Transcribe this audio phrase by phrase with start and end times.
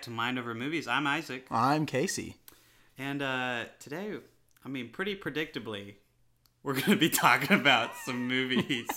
[0.00, 0.88] Back to Mind Over Movies.
[0.88, 2.36] I'm Isaac, I'm Casey.
[2.96, 4.14] and uh, today,
[4.64, 5.96] I mean, pretty predictably,
[6.62, 8.88] we're going to be talking about some movies.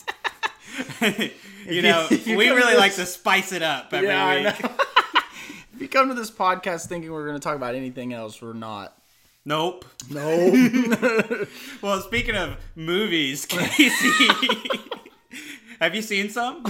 [1.68, 4.72] you know, you we really to like to spice it up every Yeah, week.
[5.74, 8.54] if you come to this podcast thinking we're going to talk about anything else, we're
[8.54, 8.98] not.
[9.44, 9.84] Nope.
[10.10, 11.50] Nope.
[11.82, 14.30] Well, speaking of movies, Casey,
[15.82, 16.64] have you seen some?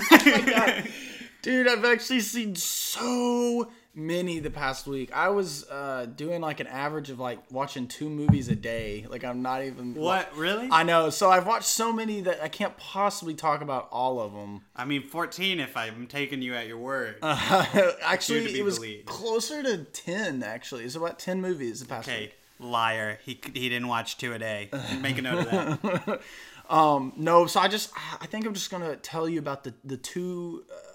[1.44, 5.12] Dude, I've actually seen so many the past week.
[5.14, 9.06] I was uh, doing like an average of like watching two movies a day.
[9.10, 9.96] Like I'm not even.
[9.96, 10.36] what?
[10.36, 10.68] Really?
[10.72, 11.10] I know.
[11.10, 14.62] So I've watched so many that I can't possibly talk about all of them.
[14.76, 17.18] I mean, 14 if I'm taking you at your word.
[17.22, 19.06] actually, it was believed.
[19.06, 20.44] closer to ten.
[20.44, 22.36] Actually, it's about ten movies the past okay, week.
[22.60, 23.20] liar.
[23.24, 24.70] He, he didn't watch two a day.
[25.02, 26.22] Make a note of that.
[26.70, 29.98] um, No, so I just I think I'm just gonna tell you about the the
[29.98, 30.93] two uh,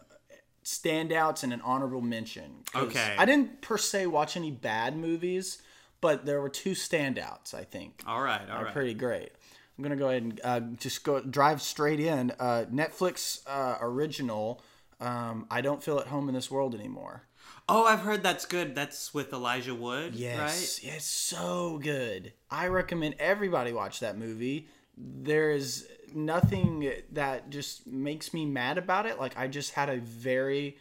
[0.69, 2.62] standouts and an honorable mention.
[2.74, 3.14] Okay.
[3.19, 5.62] I didn't per se watch any bad movies,
[6.00, 7.55] but there were two standouts.
[7.55, 9.30] I think All right, all are pretty great.
[9.77, 12.33] I'm gonna go ahead and uh, just go drive straight in.
[12.39, 14.61] Uh, Netflix uh, original.
[15.00, 17.22] Um, I don't feel at home in this world anymore.
[17.69, 18.74] Oh, I've heard that's good.
[18.74, 20.39] That's with Elijah Wood, Yes,
[20.83, 20.94] right?
[20.94, 22.33] it's so good.
[22.50, 24.69] I recommend everybody watch that movie.
[24.96, 29.19] There is nothing that just makes me mad about it.
[29.19, 30.78] Like I just had a very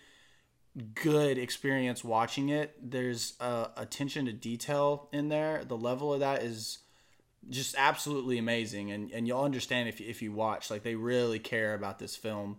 [0.95, 2.75] good experience watching it.
[2.81, 5.63] There's uh, attention to detail in there.
[5.65, 6.79] The level of that is
[7.49, 10.69] just absolutely amazing, and and you'll understand if you, if you watch.
[10.69, 12.57] Like they really care about this film.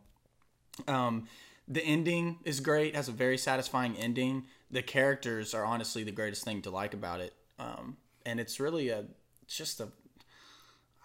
[0.87, 1.29] Um,
[1.67, 2.97] the ending is great.
[2.97, 4.45] Has a very satisfying ending.
[4.71, 7.35] The characters are honestly the greatest thing to like about it.
[7.59, 9.05] Um, and it's really a
[9.47, 9.89] just a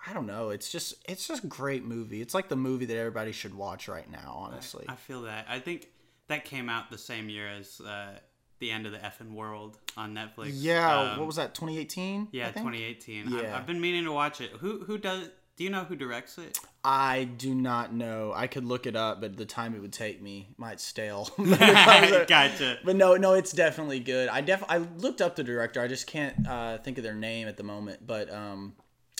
[0.05, 0.49] I don't know.
[0.49, 2.21] It's just it's just a great movie.
[2.21, 4.35] It's like the movie that everybody should watch right now.
[4.37, 5.45] Honestly, I feel that.
[5.49, 5.87] I think
[6.27, 8.19] that came out the same year as uh,
[8.59, 10.51] The End of the Effing World on Netflix.
[10.53, 11.11] yeah.
[11.13, 11.53] Um, what was that?
[11.55, 12.29] 2018.
[12.31, 12.65] Yeah, I think?
[12.65, 13.27] 2018.
[13.27, 13.57] I've, Yeah.
[13.57, 14.51] I've been meaning to watch it.
[14.59, 15.29] Who who does?
[15.55, 16.57] Do you know who directs it?
[16.83, 18.33] I do not know.
[18.35, 21.29] I could look it up, but the time it would take me might stale.
[21.37, 22.79] gotcha.
[22.83, 24.29] But no, no, it's definitely good.
[24.29, 25.79] I def I looked up the director.
[25.79, 28.05] I just can't uh, think of their name at the moment.
[28.05, 28.73] But um,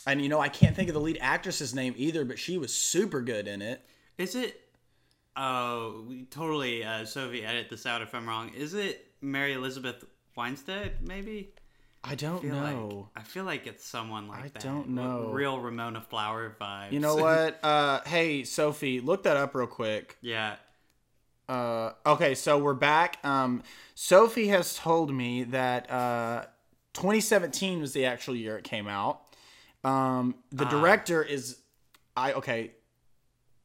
[0.06, 2.26] and you know I can't think of the lead actress's name either.
[2.26, 3.86] But she was super good in it.
[4.18, 4.60] Is it?
[5.36, 6.84] Oh, totally.
[6.84, 8.52] Uh, Sophie, edit this out if I'm wrong.
[8.56, 10.04] Is it Mary Elizabeth
[10.38, 10.98] Winstead?
[11.08, 11.50] Maybe.
[12.04, 13.10] I don't I know.
[13.16, 14.66] like I feel like it's someone like I that.
[14.66, 15.30] I don't know.
[15.32, 16.92] Real Ramona Flower vibes.
[16.92, 17.60] You know what?
[17.64, 20.18] Uh, hey Sophie, look that up real quick.
[20.22, 20.56] yeah.
[21.50, 23.18] Uh, okay, so we're back.
[23.26, 23.64] Um,
[23.96, 26.46] Sophie has told me that uh,
[26.94, 29.23] 2017 was the actual year it came out.
[29.84, 31.58] Um, the director is,
[32.16, 32.72] I okay.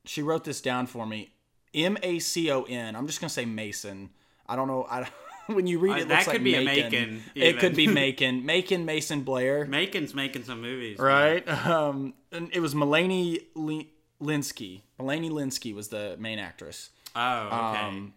[0.04, 1.30] She wrote this down for me.
[1.74, 2.96] M A C O N.
[2.96, 4.10] I'm just gonna say Mason.
[4.46, 4.86] I don't know.
[4.90, 5.08] I
[5.46, 7.22] when you read Uh, it, it that could like be a Macon.
[7.34, 7.86] It could be.
[8.02, 8.44] Macon.
[8.46, 9.66] Macon Mason Blair.
[9.66, 10.98] Macon's making some movies.
[10.98, 11.06] man.
[11.06, 11.48] right?
[11.66, 13.90] Um, and it was Melanie Li-
[14.20, 14.82] Lynskey.
[14.98, 16.90] Melanie Lynskey was the main actress.
[17.14, 17.54] Oh, okay.
[17.80, 18.14] Um,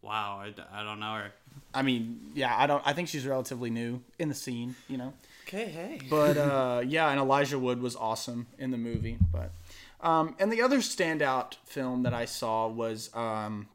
[0.00, 1.32] wow, I don't know her.
[1.74, 2.82] I mean, yeah, I don't.
[2.86, 5.12] I think she's relatively new in the scene, you know.
[5.46, 6.00] Okay, hey.
[6.10, 9.18] But uh, yeah, and Elijah Wood was awesome in the movie.
[9.32, 9.52] But
[10.00, 13.68] um, and the other standout film that I saw was um,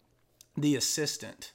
[0.57, 1.51] The Assistant.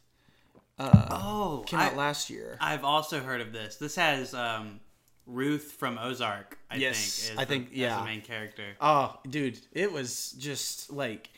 [0.78, 2.56] Oh, Came I, out last year.
[2.60, 3.76] I've also heard of this.
[3.76, 4.80] This has um,
[5.26, 6.58] Ruth from Ozark.
[6.70, 7.32] I Yes, think.
[7.34, 7.98] is I the- think- yeah.
[8.00, 8.64] the main character.
[8.80, 11.30] Oh, dude, it was just like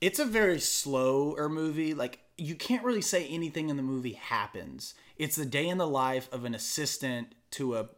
[0.00, 1.94] it's a very slower movie.
[1.94, 4.94] Like you can't really say anything in the movie happens.
[5.16, 7.88] It's the day in the life of an assistant to a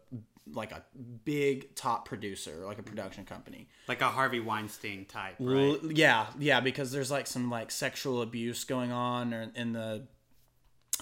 [0.52, 0.84] like a
[1.24, 3.68] big top producer, like a production company.
[3.88, 5.78] Like a Harvey Weinstein type, right?
[5.82, 10.06] L- Yeah, yeah, because there's like some like sexual abuse going on or in the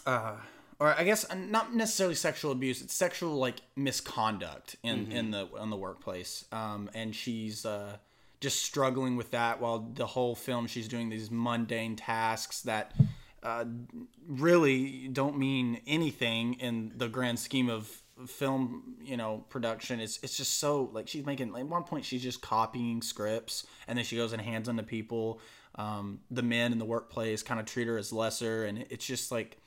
[0.07, 0.37] uh
[0.81, 5.49] or I guess uh, not necessarily sexual abuse, it's sexual like misconduct in in the
[5.61, 6.45] in the workplace.
[6.53, 7.97] Um and she's uh
[8.41, 12.93] just struggling with that while the whole film she's doing these mundane tasks that
[13.45, 13.67] uh,
[14.27, 17.91] really don't mean anything in the grand scheme of
[18.27, 20.01] film, you know, production.
[20.01, 23.67] It's it's just so like she's making like, at one point she's just copying scripts
[23.87, 25.41] and then she goes and hands them to people.
[25.77, 29.33] Um, the men in the workplace kind of treat her as lesser, and it's just
[29.33, 29.59] like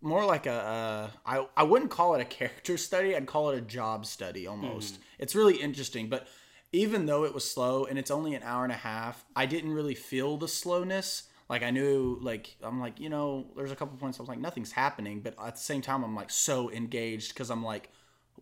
[0.00, 3.14] more like a uh, I I wouldn't call it a character study.
[3.14, 4.98] I'd call it a job study almost.
[5.18, 6.28] It's really interesting, but
[6.72, 9.72] even though it was slow and it's only an hour and a half, I didn't
[9.72, 11.24] really feel the slowness.
[11.52, 14.38] Like I knew, like I'm like, you know, there's a couple points I was like,
[14.38, 17.90] nothing's happening, but at the same time, I'm like so engaged because I'm like,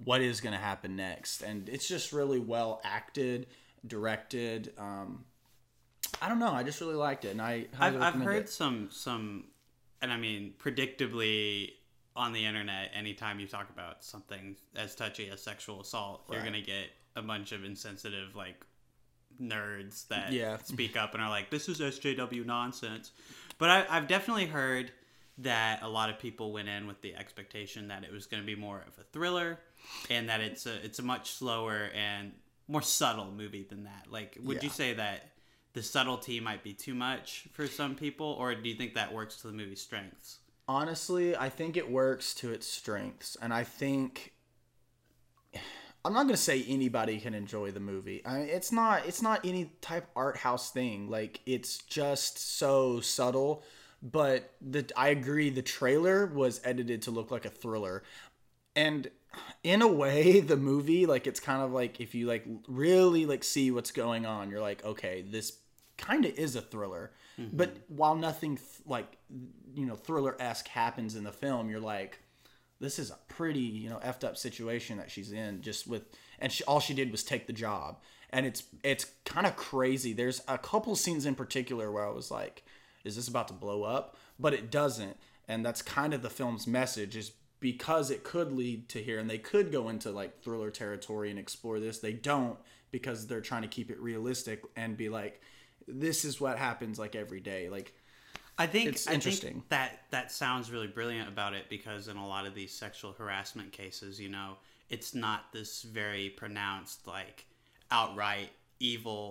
[0.05, 1.43] what is gonna happen next?
[1.43, 3.49] And it's just really well acted,
[3.85, 4.73] directed.
[4.79, 5.25] Um,
[6.23, 8.49] I don't know, I just really liked it, and I I've, I've heard it.
[8.49, 9.47] some some
[10.01, 11.73] and I mean, predictably
[12.15, 16.61] on the internet, anytime you talk about something as touchy as sexual assault, you're gonna
[16.61, 18.65] get a bunch of insensitive like
[19.41, 20.59] nerds that Yeah.
[20.59, 23.13] speak up and are like, "This is SJW nonsense."
[23.59, 24.93] But I, I've definitely heard
[25.39, 28.47] that a lot of people went in with the expectation that it was going to
[28.47, 29.59] be more of a thriller,
[30.11, 32.33] and that it's a it's a much slower and
[32.69, 34.07] more subtle movie than that.
[34.11, 35.31] Like, would you say that
[35.73, 39.37] the subtlety might be too much for some people, or do you think that works
[39.39, 40.39] to the movie's strengths?
[40.69, 44.33] Honestly, I think it works to its strengths, and I think
[46.05, 48.23] I'm not gonna say anybody can enjoy the movie.
[48.25, 51.11] I mean, it's not it's not any type art house thing.
[51.11, 53.63] Like it's just so subtle.
[54.03, 55.51] But the I agree.
[55.51, 58.03] The trailer was edited to look like a thriller,
[58.75, 59.11] and
[59.63, 63.45] in a way, the movie like it's kind of like if you like really like
[63.45, 65.59] see what's going on, you're like, okay, this
[65.99, 67.13] kind of is a thriller.
[67.53, 67.97] But mm-hmm.
[67.97, 69.17] while nothing th- like
[69.75, 72.19] you know thriller esque happens in the film, you're like,
[72.81, 76.03] this is a pretty you know effed up situation that she's in just with
[76.39, 77.99] and she, all she did was take the job.
[78.31, 80.13] And it's it's kind of crazy.
[80.13, 82.65] There's a couple scenes in particular where i was like
[83.05, 84.17] is this about to blow up?
[84.39, 85.17] But it doesn't.
[85.49, 89.29] And that's kind of the film's message is because it could lead to here and
[89.29, 91.99] they could go into like thriller territory and explore this.
[91.99, 92.59] They don't
[92.91, 95.41] because they're trying to keep it realistic and be like
[95.89, 97.69] this is what happens like every day.
[97.69, 97.95] Like
[98.61, 99.63] I think It's I think interesting.
[99.71, 103.73] that that sounds really brilliant about it because in a lot of these sexual harassment
[103.73, 104.59] cases, you know,
[104.89, 107.47] it's not this very pronounced like
[107.91, 109.31] outright evil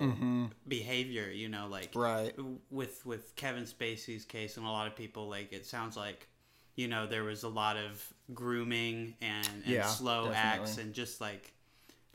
[0.67, 1.29] behavior.
[1.31, 1.99] You know, like Mm-hmm.
[1.99, 2.33] Right.
[2.71, 6.27] with with Kevin Spacey's case and a lot of people, like it sounds like
[6.75, 8.03] you know there was a lot of
[8.33, 11.53] grooming and, and Yeah, slow acts and just like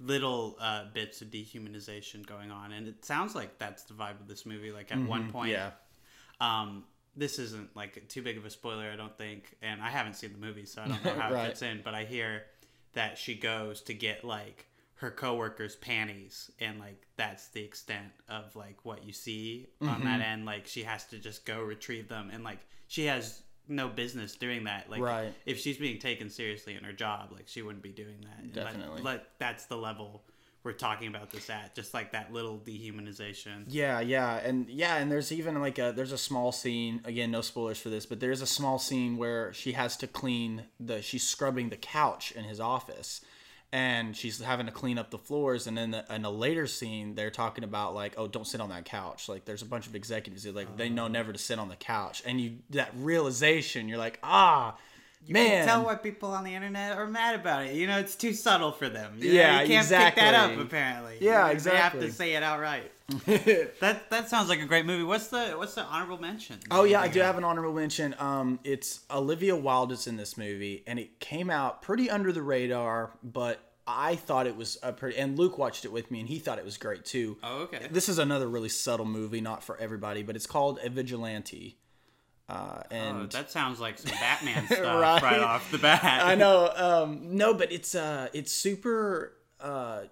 [0.01, 4.27] little uh, bits of dehumanization going on and it sounds like that's the vibe of
[4.27, 5.71] this movie like at one point yeah
[6.41, 6.85] um,
[7.17, 10.33] this isn't like too big of a spoiler, I don't think, and I haven't seen
[10.33, 11.45] the movie, so I don't know how Right.
[11.45, 11.81] it fits in.
[11.85, 12.43] But I hear
[12.95, 14.67] that she goes to get like
[14.97, 20.05] her coworkers' panties, and like that's the extent of like what you see on Mm-hmm.
[20.05, 20.45] that end.
[20.47, 24.65] Like she has to just go retrieve them, and like she has no business doing
[24.65, 24.91] that.
[24.91, 25.33] Like Right.
[25.47, 28.39] if she's being taken seriously in her job, like she wouldn't be doing that.
[28.43, 29.03] And, like, Definitely.
[29.03, 30.23] like, that's the level
[30.65, 33.65] we're talking about this at, just like that little dehumanization.
[33.69, 37.43] Yeah, yeah, and yeah, and there's even like a there's a small scene again, no
[37.43, 41.23] spoilers for this, but there's a small scene where she has to clean the she's
[41.23, 43.21] scrubbing the couch in his office,
[43.73, 47.15] and she's having to clean up the floors, and then the, in a later scene
[47.15, 49.29] they're talking about like, oh, don't sit on that couch.
[49.29, 51.77] Like there's a bunch of executives that like they know never to sit on the
[51.77, 54.77] couch, and you that realization, you're like, ah,
[55.29, 57.75] man, tell why people on the internet are mad about it.
[57.75, 59.15] You know, it's too subtle for them.
[59.19, 60.59] You Yeah, know, you can't pick that up.
[60.59, 62.01] Apparently, Yeah, exactly.
[62.01, 62.91] They have to say it outright.
[63.27, 65.05] that that sounds like a great movie.
[65.05, 66.59] What's the what's the honorable mention?
[66.71, 68.15] Oh yeah, I do have an honorable mention.
[68.19, 72.43] Um, it's Olivia Wilde is in this movie, and it came out pretty under the
[72.43, 75.19] radar, but I thought it was a pretty.
[75.19, 77.37] And Luke watched it with me, and he thought it was great too.
[77.43, 77.89] Oh okay.
[77.91, 81.77] This is another really subtle movie, not for everybody, but it's called A Vigilante.
[82.49, 85.23] Uh, and Oh, that sounds like some Batman stuff Right.
[85.23, 85.41] right.
[85.41, 86.03] off the bat.
[86.05, 86.71] I know.
[86.77, 89.33] Um, no, but it's uh, it's super.
[89.61, 90.03] Uh,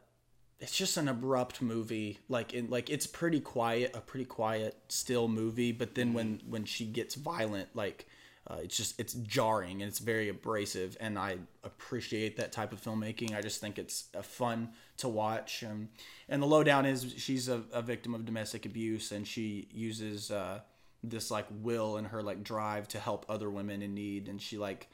[0.60, 2.20] it's just an abrupt movie.
[2.28, 5.72] Like in like it's pretty quiet, a pretty quiet, still movie.
[5.72, 8.06] But then when when she gets violent, like
[8.48, 10.96] uh, it's just it's jarring and it's very abrasive.
[11.00, 13.36] And I appreciate that type of filmmaking.
[13.36, 15.62] I just think it's uh, fun to watch.
[15.64, 15.90] Um,
[16.30, 20.30] and the lowdown is she's a, a victim of domestic abuse, and she uses.
[20.30, 20.60] Uh,
[21.02, 24.56] this like will and her like drive to help other women in need and she
[24.58, 24.88] like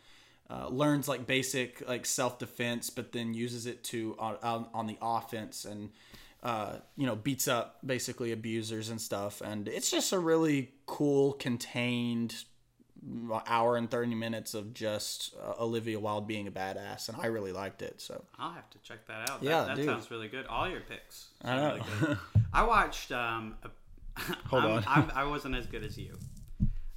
[0.51, 4.97] uh, learns like basic like self-defense but then uses it to on, on, on the
[5.03, 5.91] offense and
[6.43, 11.33] uh, you know beats up basically abusers and stuff and it's just a really cool
[11.35, 12.45] contained
[13.47, 17.53] hour and 30 minutes of just uh, olivia wilde being a badass and i really
[17.53, 19.43] liked it so I'll have to check that out.
[19.43, 19.87] Yeah, that, dude.
[19.87, 20.47] sounds really good.
[20.47, 21.29] All your picks.
[21.45, 21.69] I know.
[21.73, 22.19] Really good.
[22.53, 23.13] I watched.
[23.13, 23.69] Um, a,
[24.47, 24.85] Hold I'm, on.
[24.87, 26.17] I'm, I wasn't as good as you.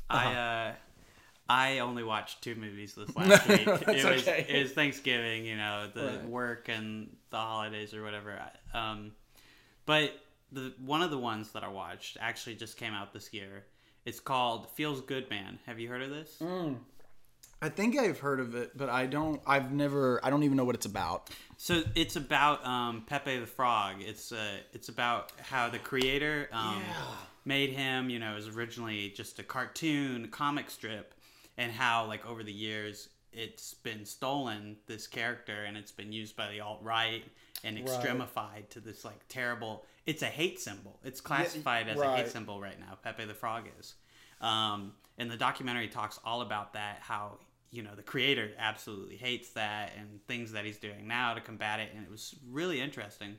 [0.09, 0.73] I uh,
[1.49, 3.67] I only watched two movies this last week.
[3.67, 3.91] Uh-huh.
[3.91, 4.45] It was okay.
[4.47, 6.25] it was Thanksgiving, you know, the Right.
[6.25, 8.39] work and the holidays or whatever.
[8.73, 9.11] Um,
[9.85, 10.11] but
[10.51, 13.65] the one of the ones that I watched actually just came out this year.
[14.05, 15.59] It's called Feels Good Man.
[15.65, 16.37] Have you heard of this?
[16.41, 16.77] Mm.
[17.61, 20.65] I think i've heard of it but i don't i've never i don't even know
[20.65, 23.97] what it's about So it's about um, Pepe the Frog.
[23.99, 26.81] It's uh, it's about how the creator um,
[27.45, 28.09] made him.
[28.09, 31.13] You know, it was originally just a cartoon comic strip,
[31.59, 36.35] and how like over the years it's been stolen this character and it's been used
[36.35, 37.23] by the alt right
[37.63, 39.85] and extremified to this like terrible.
[40.07, 40.97] It's a hate symbol.
[41.03, 42.97] It's classified as a hate symbol right now.
[43.03, 43.93] Pepe the Frog is.
[44.41, 47.37] Um, and the documentary talks all about that, how
[47.71, 51.79] you know the creator absolutely hates that and things that he's doing now to combat
[51.79, 53.35] it, and it was really interesting.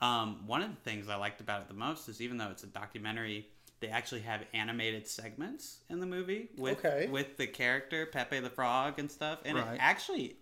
[0.00, 2.62] Um, one of the things I liked about it the most is even though it's
[2.64, 3.46] a documentary,
[3.80, 7.08] they actually have animated segments in the movie with Okay.
[7.10, 9.74] with the character Pepe the Frog and stuff, and Right.
[9.74, 10.36] it actually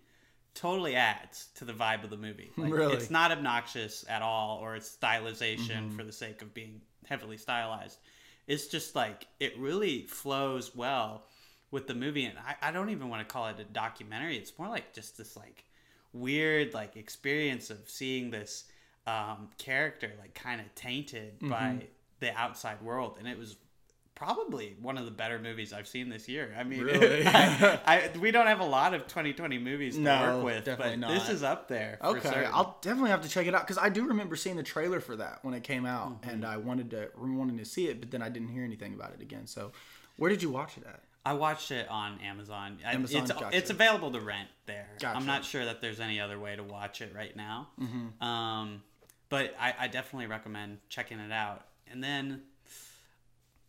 [0.53, 2.51] totally adds to the vibe of the movie.
[2.57, 2.93] Like, Really?
[2.93, 5.95] it's not obnoxious at all, or it's stylization Mm-hmm.
[5.95, 7.99] for the sake of being heavily stylized.
[8.47, 11.23] It's just like it really flows well
[11.73, 14.37] with the movie, and I, I don't even want to call it a documentary.
[14.37, 15.65] It's more like just this like
[16.13, 18.65] weird like experience of seeing this
[19.07, 21.49] um, character like kind of tainted Mm-hmm.
[21.49, 21.77] by
[22.21, 23.57] the outside world, and it was
[24.15, 26.55] probably one of the better movies I've seen this year.
[26.57, 27.25] I mean, Really?
[27.27, 31.01] I, I, we don't have a lot of 2020 movies to No, work with, but
[31.01, 31.97] this is up there.
[32.01, 32.45] Okay.
[32.53, 35.15] I'll definitely have to check it out because I do remember seeing the trailer for
[35.17, 36.29] that when it came out, Mm-hmm.
[36.29, 39.11] and I wanted to wanted to see it, but then I didn't hear anything about
[39.13, 39.47] it again.
[39.47, 39.71] So,
[40.17, 41.01] where did you watch it at?
[41.25, 42.79] I watched it on Amazon.
[42.83, 43.57] Amazon, it's, gotcha.
[43.57, 44.89] it's available to rent there.
[44.99, 45.17] Gotcha.
[45.17, 47.69] I'm not sure that there's any other way to watch it right now.
[48.25, 48.83] Um,
[49.29, 51.65] but I, I definitely recommend checking it out.
[51.89, 52.41] And then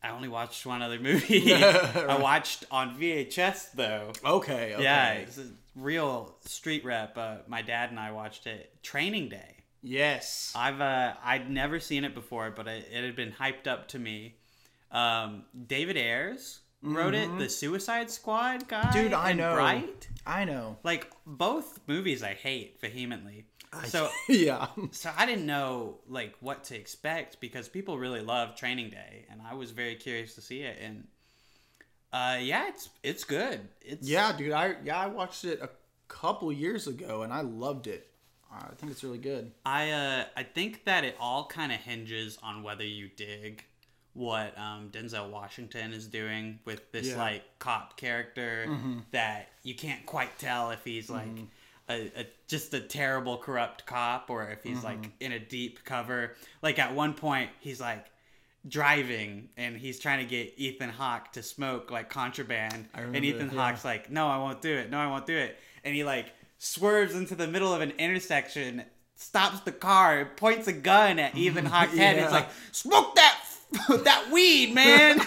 [0.03, 1.55] I only watched one other movie.
[1.55, 4.13] I watched on VHS though.
[4.25, 4.83] Okay, okay.
[4.83, 5.47] Yeah, it's a
[5.77, 7.17] real street rep.
[7.17, 8.83] Uh, my dad and I watched it.
[8.83, 9.57] Training Day.
[9.81, 10.53] Yes.
[10.57, 13.99] I've uh, I'd never seen it before, but it, it had been hyped up to
[13.99, 14.35] me.
[14.91, 18.83] Um, David Ayers wrote it, the Suicide Squad guy.
[18.83, 19.03] Mm-hmm.
[19.03, 19.55] Dude, I and know.
[19.55, 20.09] Bright.
[20.27, 20.77] I know.
[20.83, 23.47] Like both movies, I hate vehemently.
[23.87, 24.69] So yeah.
[24.93, 29.41] so I didn't know like what to expect because people really love Training Day, and
[29.43, 30.79] I was very curious to see it.
[30.81, 31.07] And
[32.13, 33.61] uh, yeah, it's it's good.
[33.81, 34.53] It's Yeah, dude.
[34.53, 35.71] I yeah I watched it a
[36.07, 38.09] couple years ago and I loved it.
[38.53, 39.51] I think it's really good.
[39.67, 43.65] I uh I think that it all kind of hinges on whether you dig
[44.15, 47.19] what um, Denzel Washington is doing with this Yeah.
[47.19, 48.67] like cop character
[49.11, 51.29] that you can't quite tell if he's like
[51.89, 56.35] a, a just a terrible corrupt cop or if he's like in a deep cover.
[56.63, 58.07] Like at one point he's like
[58.67, 62.89] driving and he's trying to get Ethan Hawke to smoke like contraband.
[62.95, 63.57] And Ethan yeah.
[63.71, 64.91] Hawke's like no I won't do it.
[64.91, 65.59] No I won't do it.
[65.83, 66.27] And he like
[66.59, 68.85] swerves into the middle of an intersection
[69.17, 73.41] stops the car points a gun at Ethan Hawke's head and it's like smoke that
[74.05, 75.21] that weed man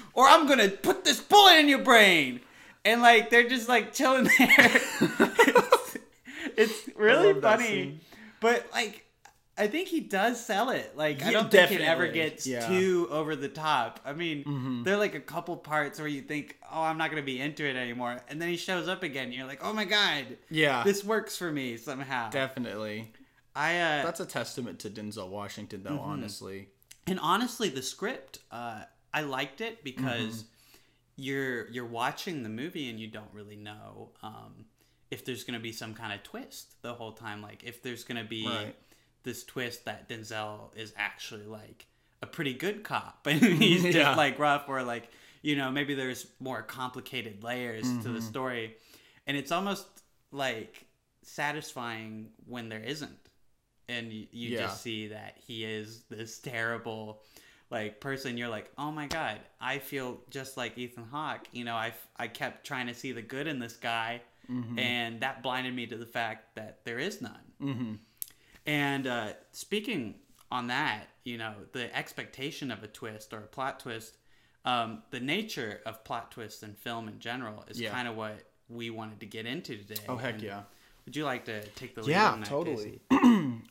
[0.14, 2.40] or I'm gonna put this bullet in your brain
[2.84, 4.30] and like they're just like chilling there
[5.00, 5.96] it's,
[6.56, 8.00] it's really funny
[8.40, 9.04] but like
[9.58, 10.96] I think he does sell it.
[10.96, 12.66] Like I don't think it ever gets Yeah.
[12.66, 14.00] too over the top.
[14.06, 17.20] I mean, there are like a couple parts where you think, "Oh, I'm not gonna
[17.20, 19.24] be into it anymore," and then he shows up again.
[19.26, 20.82] And you're like, "Oh my god, Yeah.
[20.82, 23.12] this works for me somehow." definitely.
[23.54, 26.68] I uh, That's a testament to Denzel Washington though, honestly.
[27.10, 30.46] And honestly, the script, uh, I liked it because Mm-hmm.
[31.16, 34.66] you're you're watching the movie and you don't really know um,
[35.10, 37.42] if there's gonna be some kind of twist the whole time.
[37.42, 38.74] Like if there's gonna be Right.
[39.22, 41.86] this twist that Denzel is actually like
[42.22, 45.10] a pretty good cop and he's just like rough or like
[45.42, 48.12] you know maybe there's more complicated layers to Mm-hmm.
[48.12, 48.76] the story
[49.26, 49.86] and it's almost
[50.32, 50.86] like
[51.22, 53.18] satisfying when there isn't
[53.90, 54.58] and you, you Yeah.
[54.66, 57.22] just see that he is this terrible
[57.70, 61.74] like person you're like oh my god i feel just like ethan hawke you know
[61.74, 64.22] i, I kept trying to see the good in this guy
[64.76, 67.94] and that blinded me to the fact that there is none Mm-hmm.
[68.66, 70.14] and uh, speaking
[70.50, 74.16] on that, you know, the expectation of a twist or a plot twist,
[74.64, 77.90] um, the nature of plot twists in film in general is Yeah.
[77.92, 80.02] kind of what we wanted to get into today.
[80.08, 80.62] Oh heck And yeah.
[81.04, 83.00] Would you like to take the lead Yeah, on that, totally.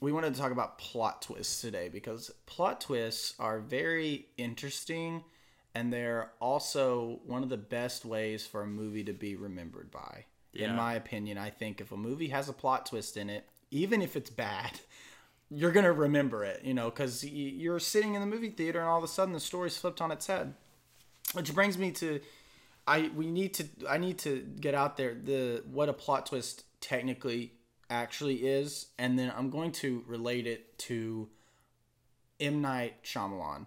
[0.01, 5.23] We wanted to talk about plot twists today because plot twists are very interesting
[5.75, 10.25] and they're also one of the best ways for a movie to be remembered by.
[10.53, 10.69] Yeah.
[10.69, 14.01] In my opinion, I think if a movie has a plot twist in it, even
[14.01, 14.79] if it's bad,
[15.49, 18.87] you're going to remember it, you know, because you're sitting in the movie theater and
[18.87, 20.53] all of a sudden the story's flipped on its head.
[21.33, 22.21] Which brings me to
[22.87, 26.63] I we need to I need to get out there the what a plot twist
[26.81, 27.53] technically
[27.89, 31.29] actually is, and then I'm going to relate it to
[32.39, 33.65] M Night Shyamalan.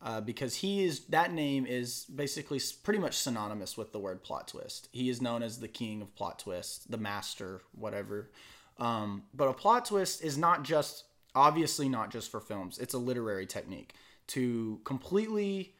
[0.00, 4.46] Uh, because he is that name is basically pretty much synonymous with the word plot
[4.46, 4.88] twist.
[4.92, 8.30] He is known as the king of plot twists, the master, whatever.
[8.78, 11.02] Um, but a plot twist is not just
[11.34, 12.78] obviously not just for films.
[12.78, 13.94] It's a literary technique
[14.28, 15.74] to completely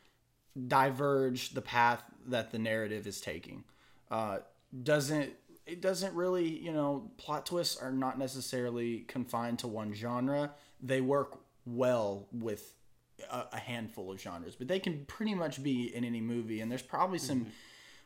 [0.66, 3.62] diverge the path that the narrative is taking.
[4.10, 4.38] Uh,
[4.82, 5.32] doesn't
[5.68, 10.52] it doesn't really you know plot twists are not necessarily confined to one genre.
[10.82, 12.74] They work well with
[13.30, 16.60] a, a handful of genres, but they can pretty much be in any movie.
[16.60, 17.46] And there's probably some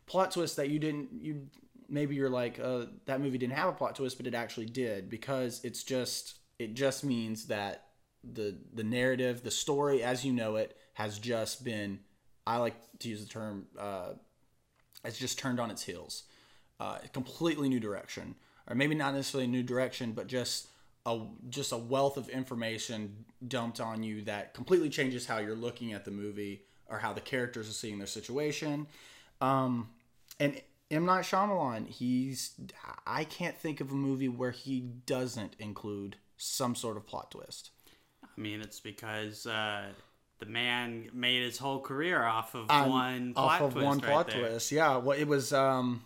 [0.07, 1.47] plot twists that you didn't you
[1.89, 5.09] maybe you're like uh, that movie didn't have a plot twist, but it actually did
[5.09, 7.87] because it's just it just means that
[8.25, 12.01] the the narrative, the story as you know it, has just been
[12.47, 14.15] I like to use the term uh,
[15.05, 16.25] it's just turned on its heels,
[16.83, 18.35] uh, completely new direction,
[18.69, 20.69] or maybe not necessarily a new direction, but just
[21.07, 21.15] a
[21.49, 26.05] just a wealth of information dumped on you that completely changes how you're looking at
[26.05, 28.87] the movie or how the characters are seeing their situation.
[29.41, 29.89] Um,
[30.39, 30.61] and
[30.91, 32.53] M Night Shyamalan, he's
[33.07, 37.71] I can't think of a movie where he doesn't include some sort of plot twist.
[38.25, 39.85] I mean, it's because uh,
[40.39, 43.99] the man made his whole career off of Um, one off plot of twist one
[43.99, 44.49] right plot there.
[44.49, 44.73] twist.
[44.73, 46.03] Yeah, well, it was um,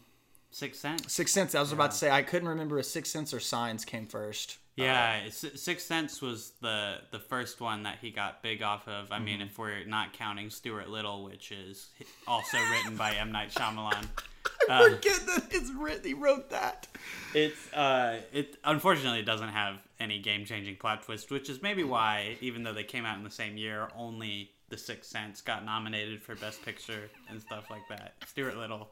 [0.57, 1.13] Sixth Sense.
[1.13, 1.55] Sixth Sense.
[1.55, 4.57] I was about to say I couldn't remember if Sixth Sense or Signs came first.
[4.75, 9.13] Yeah, S- Sixth Sense was the the first one that he got big off of.
[9.13, 9.25] I Mm-hmm.
[9.27, 11.89] mean, if we're not counting Stuart Little, which is
[12.27, 14.07] also written by M Night Shyamalan.
[14.71, 16.05] I forget that it's written.
[16.05, 16.89] He wrote that.
[17.35, 22.39] It's uh, it unfortunately doesn't have any game changing plot twist, which is maybe why,
[22.41, 26.23] even though they came out in the same year, only The Sixth Sense got nominated
[26.23, 28.15] for Best Picture and stuff like that.
[28.27, 28.89] Stuart Little.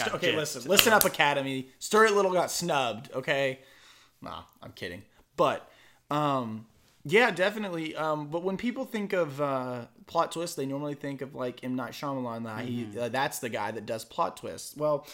[0.00, 1.68] Okay, listen, listen up, Academy.
[1.78, 3.12] Stuart Little got snubbed.
[3.12, 3.60] Okay,
[4.20, 5.02] nah, I'm kidding.
[5.36, 5.68] But
[6.10, 6.66] um,
[7.04, 7.94] yeah, definitely.
[7.96, 11.76] Um, but when people think of uh, plot twists, they normally think of like M
[11.76, 12.44] Night Shyamalan.
[12.44, 14.76] That he, uh, that's the guy that does plot twists.
[14.76, 15.06] Well,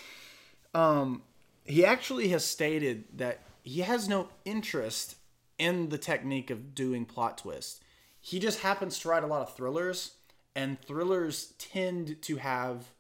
[0.74, 1.22] um,
[1.64, 5.16] he actually has stated that he has no interest
[5.58, 7.80] in the technique of doing plot twists.
[8.20, 10.12] He just happens to write a lot of thrillers,
[10.56, 12.90] and thrillers tend to have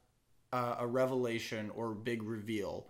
[0.52, 2.86] uh, a revelation or big reveal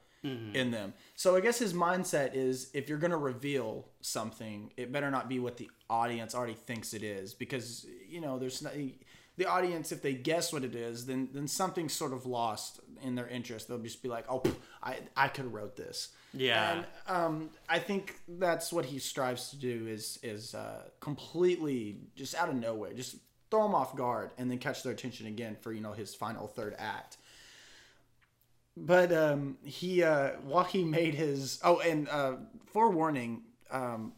[0.54, 0.94] in them.
[1.16, 5.28] So I guess his mindset is if you're going to reveal something, it better not
[5.28, 8.72] be what the audience already thinks it is because you know there's not,
[9.36, 13.14] the audience if they guess what it is, then then something's sort of lost in
[13.14, 13.66] their interest.
[13.66, 14.42] They'll just be like, "Oh,
[14.82, 16.72] I I could have wrote this." Yeah.
[16.72, 22.34] And um, I think that's what he strives to do is is uh, completely just
[22.34, 23.16] out of nowhere, just
[23.50, 26.46] throw them off guard and then catch their attention again for you know his final
[26.46, 27.16] third act.
[28.76, 34.12] But um, he uh, while he made his oh and uh, forewarning, um,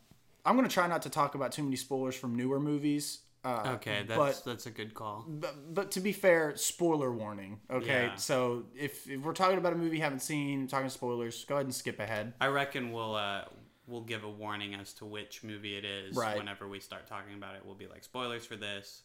[0.45, 3.21] I'm gonna try not to talk about too many spoilers from newer movies.
[3.45, 5.25] Uh, Okay, that's but that's a good call.
[5.29, 7.61] but, but to be fair, spoiler warning.
[7.71, 8.15] Okay, Yeah.
[8.15, 11.67] so if, if we're talking about a movie you haven't seen, talking spoilers, go ahead
[11.67, 12.33] and skip ahead.
[12.41, 13.45] I reckon we'll uh
[13.87, 16.39] we'll give a warning as to which movie it is Right.
[16.39, 17.63] whenever we start talking about it.
[17.67, 19.03] We'll be like spoilers for this.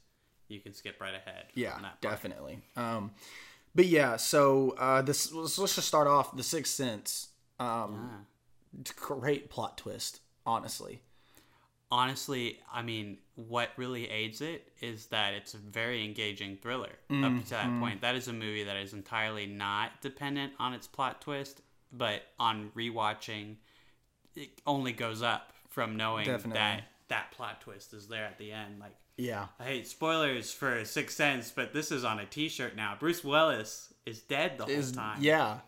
[0.48, 1.48] You can skip right ahead.
[1.54, 2.14] Yeah, on that part.
[2.14, 2.60] definitely.
[2.78, 3.12] Um,
[3.80, 7.30] but yeah, so uh, this let's, let's just start off the Sixth Sense.
[7.62, 8.26] Um,
[8.98, 11.00] Great plot twist, honestly.
[11.90, 16.90] Honestly, I mean, what really aids it is that it's a very engaging thriller
[17.24, 18.02] up to that point.
[18.02, 21.62] That is a movie that is entirely not dependent on its plot twist,
[21.94, 23.56] but on rewatching,
[24.36, 26.56] it only goes up from knowing Definitely.
[26.60, 28.82] that that plot twist is there at the end.
[28.82, 32.96] Like, Yeah, I hate spoilers for Sixth Sense, but this is on a T-shirt now.
[33.00, 35.18] Bruce Willis is dead the whole is time.
[35.22, 35.60] yeah,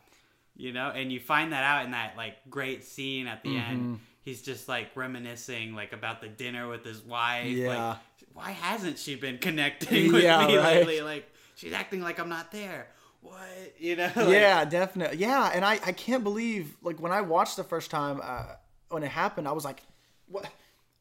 [0.56, 3.72] you know, and you find that out in that like great scene at the Mm-hmm.
[3.72, 4.00] end.
[4.24, 7.48] He's just like reminiscing like about the dinner with his wife.
[7.48, 7.68] Yeah.
[7.90, 7.98] Like,
[8.34, 10.76] why hasn't she been connecting with Yeah, me right.
[10.78, 11.02] lately?
[11.02, 12.88] Like, she's acting like I'm not there.
[13.22, 13.38] What?
[13.80, 14.12] You know?
[14.16, 15.18] Like, yeah, definitely.
[15.18, 18.44] Yeah, and I I can't believe like when I watched the first time uh,
[18.90, 19.82] when it happened, I was like,
[20.28, 20.46] what?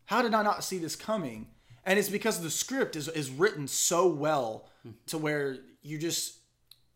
[0.07, 1.47] How did I not see this coming?
[1.85, 4.69] And it's because the script is is written so well
[5.07, 6.39] to where you just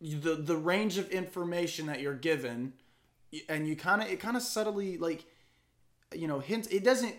[0.01, 2.75] the the range of information that you're given,
[3.49, 5.25] and you kind of it kind of subtly like
[6.15, 6.69] you know hints.
[6.69, 7.15] It doesn't.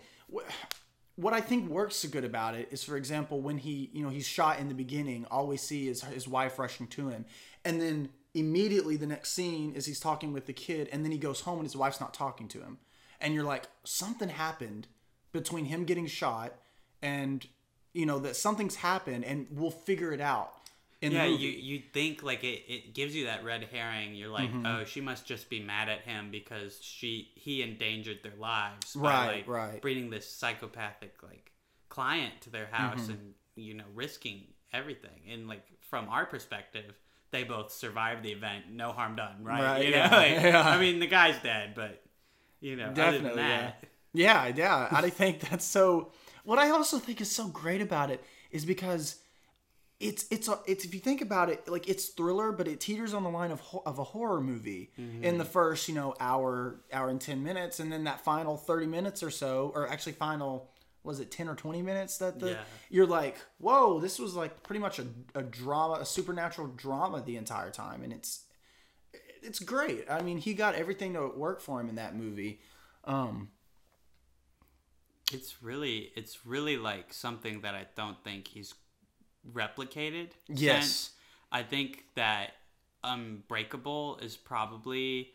[1.17, 4.09] What I think works so good about it is, for example, when he you know
[4.09, 7.25] he's shot in the beginning, all we see is his wife rushing to him,
[7.63, 11.17] and then immediately the next scene is he's talking with the kid, and then he
[11.17, 12.77] goes home and his wife's not talking to him,
[13.21, 14.87] and you're like something happened
[15.31, 16.53] between him getting shot
[17.01, 17.47] and
[17.95, 20.51] you know that something's happened, and we'll figure it out.
[21.01, 24.15] Yeah, you you think like it, it gives you that red herring.
[24.15, 24.65] You're like, Mm-hmm.
[24.65, 29.01] oh, she must just be mad at him because she he endangered their lives by
[29.27, 29.81] Right, like right.
[29.81, 31.51] bringing this psychopathic like
[31.89, 33.11] client to their house Mm-hmm.
[33.11, 35.19] and you know risking everything.
[35.31, 36.93] And like from our perspective,
[37.29, 39.61] they both survived the event, no harm done, right?
[39.61, 40.61] Right, You know, yeah, like, yeah.
[40.67, 42.01] I mean, the guy's dead, but
[42.61, 43.71] you know, Definitely, yeah.
[44.13, 44.87] Yeah, yeah.
[44.91, 46.11] I think that's so.
[46.45, 49.17] What I also think is so great about it is because
[49.99, 53.13] it's it's a, it's if you think about it, like it's thriller, but it teeters
[53.13, 56.81] on the line of ho- of a horror movie in the first you know hour
[56.93, 60.69] hour and ten minutes, and then that final thirty minutes or so, or actually final
[61.03, 62.63] was it 10 or 20 minutes that the Yeah.
[62.89, 65.05] you're like whoa this was like pretty much a,
[65.35, 68.45] a drama a supernatural drama the entire time and it's
[69.43, 70.05] it's great.
[70.09, 72.59] I mean he got everything to work for him in that movie.
[73.03, 73.49] Um
[75.31, 78.73] It's really, it's really like something that I don't think he's
[79.53, 80.29] replicated.
[80.47, 80.83] Yes.
[80.85, 81.09] since.
[81.51, 82.51] I think that
[83.03, 85.29] Unbreakable is probably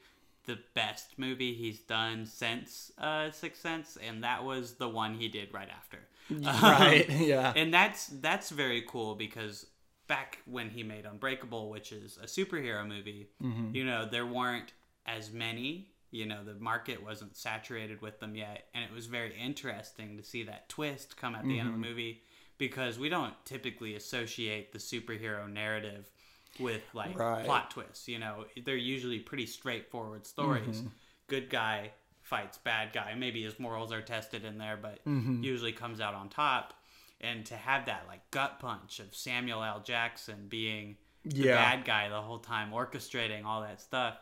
[0.46, 5.28] the best movie he's done since uh, Sixth Sense, and that was the one he
[5.28, 5.98] did right after.
[6.62, 9.66] right yeah and that's that's very cool because
[10.06, 13.74] back when he made Unbreakable, which is a superhero movie, Mm-hmm.
[13.74, 14.72] you know, there weren't
[15.06, 15.88] as many.
[16.10, 20.22] You know, the market wasn't saturated with them yet, and it was very interesting to
[20.22, 21.82] see that twist come at the end of Mm-hmm.
[21.82, 22.22] the movie
[22.58, 26.10] because we don't typically associate the superhero narrative
[26.58, 27.44] with like Right.
[27.44, 28.08] plot twists.
[28.08, 30.78] You know, they're usually pretty straightforward stories.
[30.78, 30.88] Mm-hmm.
[31.28, 31.92] Good guy
[32.22, 33.14] fights bad guy.
[33.14, 35.42] Maybe his morals are tested in there, but Mm-hmm.
[35.42, 36.74] usually comes out on top.
[37.22, 39.80] And to have that like gut punch of Samuel L.
[39.80, 41.54] Jackson being the Yeah.
[41.56, 44.16] bad guy the whole time, orchestrating all that stuff,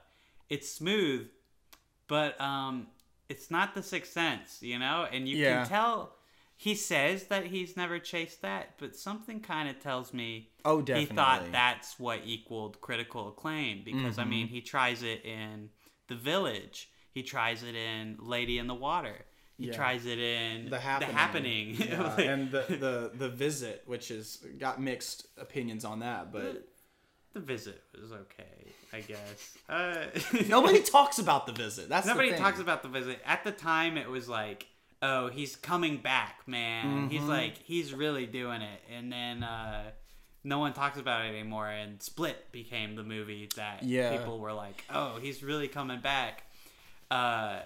[0.48, 1.29] it's smooth,
[2.09, 2.88] but um,
[3.29, 5.07] it's not the Sixth Sense, you know.
[5.12, 5.61] And you Yeah.
[5.61, 6.16] can tell
[6.57, 11.05] he says that he's never chased that, but something kind of tells me Oh, he
[11.07, 14.31] thought that's what equaled critical acclaim because I Mm-hmm.
[14.31, 15.71] mean he tries it in
[16.09, 19.25] The Village, he tries it in Lady in the Water,
[19.57, 19.75] he Yeah.
[19.77, 21.77] tries it in the happening, Happening.
[21.88, 26.66] Yeah, Like, and the, the the visit which is got mixed opinions on that but
[27.40, 29.57] the visit was okay, I guess.
[29.68, 30.07] Uh,
[30.48, 32.42] nobody talks about the visit that's Nobody the thing.
[32.42, 33.20] talks about the visit.
[33.27, 34.66] At the time, it was like,
[35.03, 37.11] oh, he's coming back, man.
[37.11, 37.29] He's Mm-hmm.
[37.29, 38.81] like, he's really doing it.
[38.96, 39.90] And then uh,
[40.42, 41.68] no one talks about it anymore.
[41.68, 44.16] And Split became the movie that Yeah.
[44.16, 46.44] people were like, oh, he's really coming back.
[47.11, 47.61] Uh,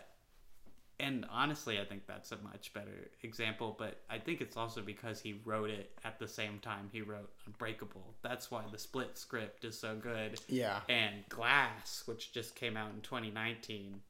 [1.02, 3.74] and honestly, I think that's a much better example.
[3.76, 7.30] But I think it's also because he wrote it at the same time he wrote
[7.46, 8.14] Unbreakable.
[8.22, 10.40] That's why the Split script is so good.
[10.48, 14.00] yeah And Glass, which just came out in 2019,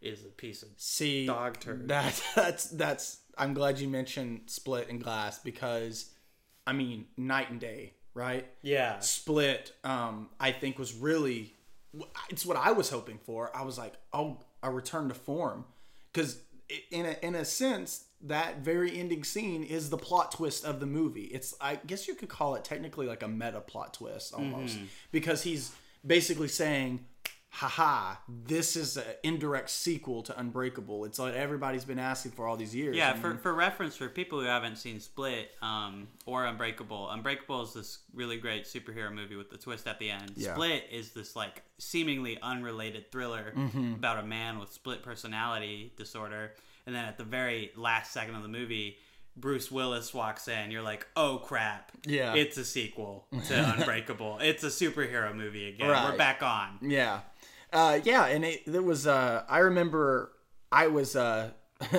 [0.00, 1.88] is a piece of See, Dog turd.
[1.88, 3.18] That that's that's.
[3.36, 6.10] I'm glad you mentioned Split and Glass because,
[6.66, 8.46] I mean, night and day, right?
[8.62, 9.00] yeah.
[9.00, 11.54] Split, um, I think was really,
[12.30, 13.50] it's what I was hoping for.
[13.56, 15.64] I was like, oh, a return to form,
[16.18, 16.40] because
[16.90, 20.86] in a in a sense, that very ending scene is the plot twist of the
[20.86, 21.24] movie.
[21.24, 24.86] It's I guess you could call it technically like a meta plot twist almost, mm-hmm.
[25.12, 25.72] because he's
[26.06, 27.06] basically saying.
[27.50, 31.04] Haha, this is an indirect sequel to Unbreakable.
[31.06, 32.94] It's what everybody's been asking for all these years.
[32.96, 37.72] Yeah, for, for reference, for people who haven't seen Split um, or Unbreakable, Unbreakable is
[37.72, 40.32] this really great superhero movie with the twist at the end.
[40.36, 40.52] Yeah.
[40.54, 43.94] Split is this like seemingly unrelated thriller Mm-hmm.
[43.94, 46.52] about a man with split personality disorder,
[46.86, 48.98] and then at the very last second of the movie,
[49.36, 50.70] Bruce Willis walks in.
[50.70, 51.92] You're like, oh crap!
[52.06, 52.34] Yeah.
[52.34, 54.38] it's a sequel to Unbreakable.
[54.40, 55.88] it's a superhero movie again.
[55.88, 56.10] Right.
[56.10, 56.78] We're back on.
[56.82, 57.20] Yeah.
[57.72, 60.32] Uh, yeah, and it there was uh I remember
[60.72, 61.50] I was uh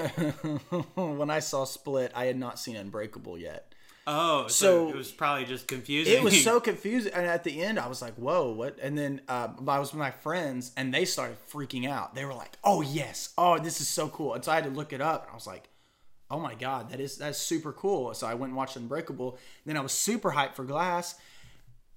[0.96, 3.74] when I saw Split, I had not seen Unbreakable yet.
[4.08, 6.14] Oh, so, So- it was probably just confusing.
[6.16, 9.22] It was so confusing and at the end I was like, "Whoa, what?" And then
[9.28, 12.16] uh I was with my friends and they started freaking out.
[12.16, 13.34] They were like, "Oh, yes.
[13.38, 15.36] Oh, this is so cool." And so I had to look it up and I
[15.36, 15.70] was like,
[16.32, 19.38] "Oh my god, that is that's super cool." So I went and watched Unbreakable.
[19.66, 21.16] Then I was super hyped for Glass.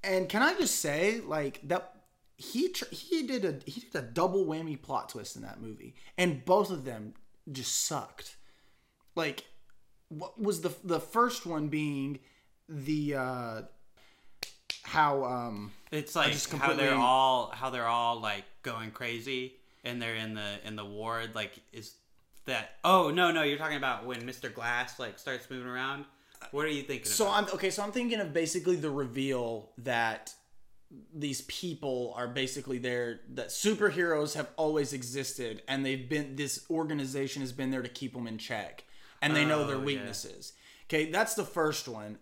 [0.04, 1.94] And can I just say like that
[2.42, 5.94] he tr- he did a he did a double whammy plot twist in that movie
[6.18, 7.14] and both of them
[7.50, 8.36] just sucked.
[9.14, 9.44] Like
[10.08, 12.18] what was the the first one being
[12.68, 13.62] the uh
[14.82, 20.02] how um It's like just how they're all how they're all like going crazy and
[20.02, 21.34] they're in the in the ward.
[21.34, 21.94] Like is
[22.46, 22.72] that?
[22.82, 24.52] Oh no no, you're talking about when Mr.
[24.52, 26.06] Glass like starts moving around.
[26.50, 27.06] What are you thinking?
[27.06, 27.44] so about?
[27.50, 30.34] I'm okay so I'm thinking of basically the reveal that
[31.14, 37.40] these people are basically there that superheroes have always existed and they've been this organization
[37.42, 38.84] has been there to keep them in check
[39.22, 39.84] and they know their Oh, yeah.
[39.86, 40.52] weaknesses.
[40.88, 42.18] Okay that's the first one.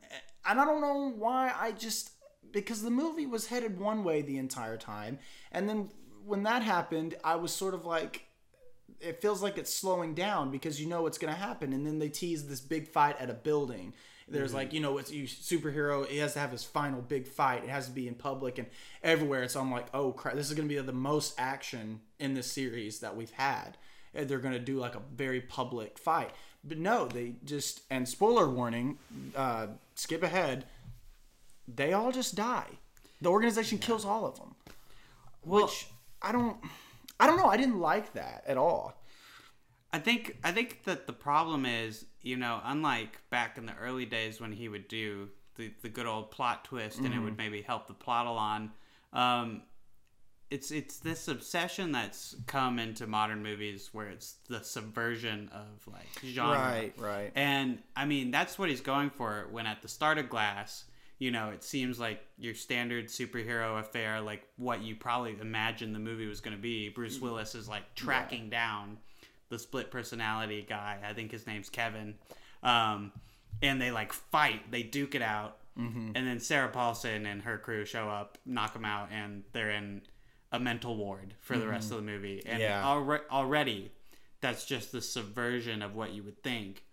[0.49, 2.11] And i don't know why i just
[2.53, 5.19] because the movie was headed one way the entire time
[5.53, 5.91] and then
[6.25, 8.27] when that happened i was sort of like
[9.01, 11.99] it feels like it's slowing down because you know what's going to happen and then
[11.99, 13.93] they tease this big fight at a building
[14.31, 17.65] there's like you know it's you superhero he has to have his final big fight.
[17.65, 18.69] It has to be in public and
[19.03, 19.49] everywhere.
[19.49, 22.51] So i'm like oh crap this is going to be the most action in this
[22.51, 23.77] series that we've had.
[24.15, 26.31] And they're going to do like a very public fight.
[26.63, 28.99] But no they just and spoiler warning
[29.37, 30.65] uh skip ahead
[31.73, 32.67] they all just die.
[33.21, 34.55] The organization kills all of them.
[35.43, 35.89] Which
[36.23, 36.57] i don't
[37.19, 37.47] i don't know.
[37.47, 39.00] I didn't like that at all
[39.93, 44.07] I think I think that the problem is, you know, unlike back in the early
[44.07, 47.61] days when he would do the, the good old plot twist and it would maybe
[47.63, 48.71] help the plot along,
[49.13, 49.63] um,
[50.51, 56.09] it's it's this obsession that's come into modern movies where it's the subversion of like
[56.25, 56.57] genre.
[56.57, 57.33] Right, right.
[57.35, 60.85] And I mean, that's what he's going for when at the start of Glass,
[61.19, 66.01] you know, it seems like your standard superhero affair, like what you probably imagined the
[66.01, 66.89] movie was going to be.
[66.89, 68.99] Bruce Willis is like tracking down
[69.51, 70.99] the split personality guy.
[71.07, 72.15] I think his name's Kevin.
[72.63, 73.13] Um,
[73.63, 75.59] and they like fight, they duke it out.
[75.79, 76.13] Mm-hmm.
[76.15, 80.03] And then Sarah Paulson and her crew show up, knock him out, and they're in
[80.53, 82.43] a mental ward for the rest of the movie.
[82.45, 82.83] And Yeah.
[82.83, 83.93] alre- already,
[84.41, 86.85] that's just the subversion of what you would think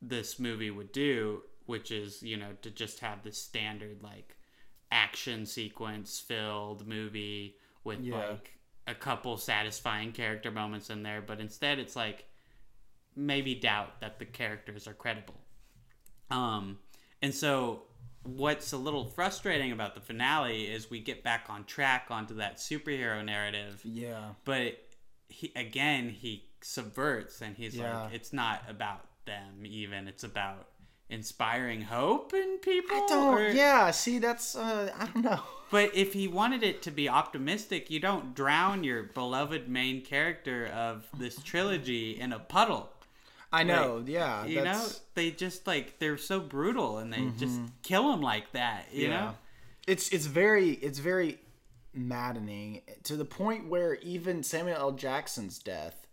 [0.00, 4.36] this movie would do, which is, you know, to just have this standard, like,
[4.92, 8.28] action sequence filled movie with, Yeah.
[8.28, 11.22] like, a couple satisfying character moments in there.
[11.22, 12.24] But instead, it's like,
[13.16, 15.40] maybe doubt that the characters are credible.
[16.30, 16.78] Um,
[17.22, 17.84] and so
[18.24, 22.56] what's a little frustrating about the finale is we get back on track onto that
[22.56, 24.30] superhero narrative, Yeah.
[24.44, 24.78] but
[25.28, 28.04] he again he subverts and he's Yeah.
[28.04, 30.68] like it's not about them even it's about
[31.08, 33.34] inspiring hope in people I don't.
[33.34, 33.90] or- Yeah.
[33.90, 34.56] See, that's.
[34.56, 35.40] Uh, I don't know.
[35.70, 40.66] but if he wanted it to be optimistic you don't drown your beloved main character
[40.68, 42.90] of this trilogy in a puddle
[43.52, 44.02] I know.
[44.06, 44.44] yeah.
[44.46, 48.86] you know they just like they're so brutal and they just kill him like that
[48.92, 49.34] you know
[49.88, 51.38] It's it's very it's very
[51.92, 54.92] maddening to the point where even Samuel L.
[54.92, 56.06] Jackson's death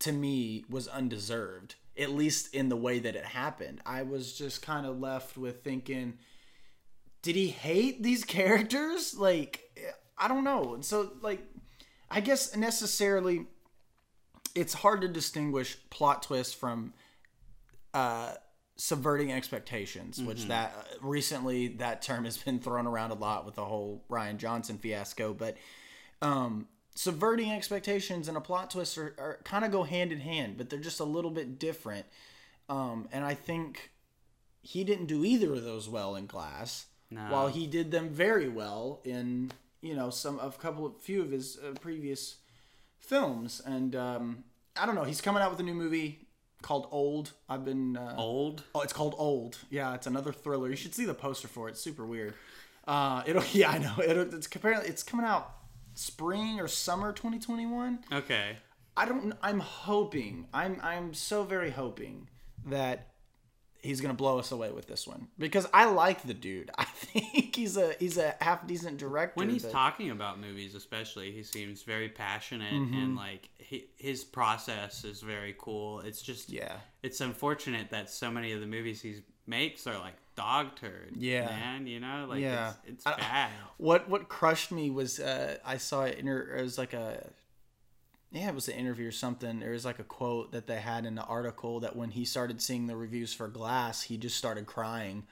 [0.00, 1.74] to me was undeserved.
[1.98, 3.80] At least in the way that it happened.
[3.84, 6.18] I was just kind of left with thinking
[7.22, 9.16] did he hate these characters?
[9.18, 9.60] Like
[10.16, 10.74] I don't know.
[10.74, 11.42] And so like
[12.10, 13.46] I guess necessarily
[14.54, 16.92] it's hard to distinguish plot twists from
[17.94, 18.32] uh,
[18.76, 23.54] subverting expectations, which that uh, recently that term has been thrown around a lot with
[23.54, 25.32] the whole Rian Johnson fiasco.
[25.34, 25.56] But
[26.20, 30.56] um, subverting expectations and a plot twist are, are kind of go hand in hand,
[30.56, 32.06] but they're just a little bit different.
[32.68, 33.90] Um, and I think
[34.62, 37.22] he didn't do either of those well in Glass, No.
[37.22, 41.22] while he did them very well in you know some of a couple of few
[41.22, 42.36] of his uh, previous
[42.98, 43.60] films.
[43.64, 44.44] And um,
[44.76, 46.26] I don't know, he's coming out with a new movie
[46.62, 47.32] called Old.
[47.48, 49.58] I've been uh, old Oh, it's called Old.
[49.70, 50.68] Yeah, it's another thriller.
[50.68, 51.72] You should see the poster for it.
[51.72, 52.34] It's super weird.
[52.86, 53.94] Uh, it'll yeah, I know.
[54.04, 55.50] It'll, it's apparently it's coming out
[56.00, 57.98] spring or summer 2021.
[58.12, 58.56] okay
[58.96, 59.32] I don't.
[59.40, 60.46] I'm hoping.
[60.52, 60.78] I'm.
[60.82, 62.28] I'm so very hoping
[62.66, 63.06] that
[63.82, 66.70] he's gonna blow us away with this one because I like the dude.
[66.76, 69.34] I think he's a he's a half decent director.
[69.36, 72.94] when he's but- talking about movies especially he seems very passionate Mm-hmm.
[72.94, 76.76] and like he, his process is very cool it's just Yeah.
[77.02, 81.46] it's unfortunate that so many of the movies he makes are like dog turd Yeah.
[81.46, 82.74] man you know like Yeah.
[82.84, 86.18] it's, it's I- bad What what crushed me was uh, I saw it.
[86.18, 87.30] Inter- it was like a
[88.32, 89.58] yeah, it was an interview or something.
[89.58, 92.62] There was like a quote that they had in the article that when he started
[92.62, 95.24] seeing the reviews for Glass, he just started crying.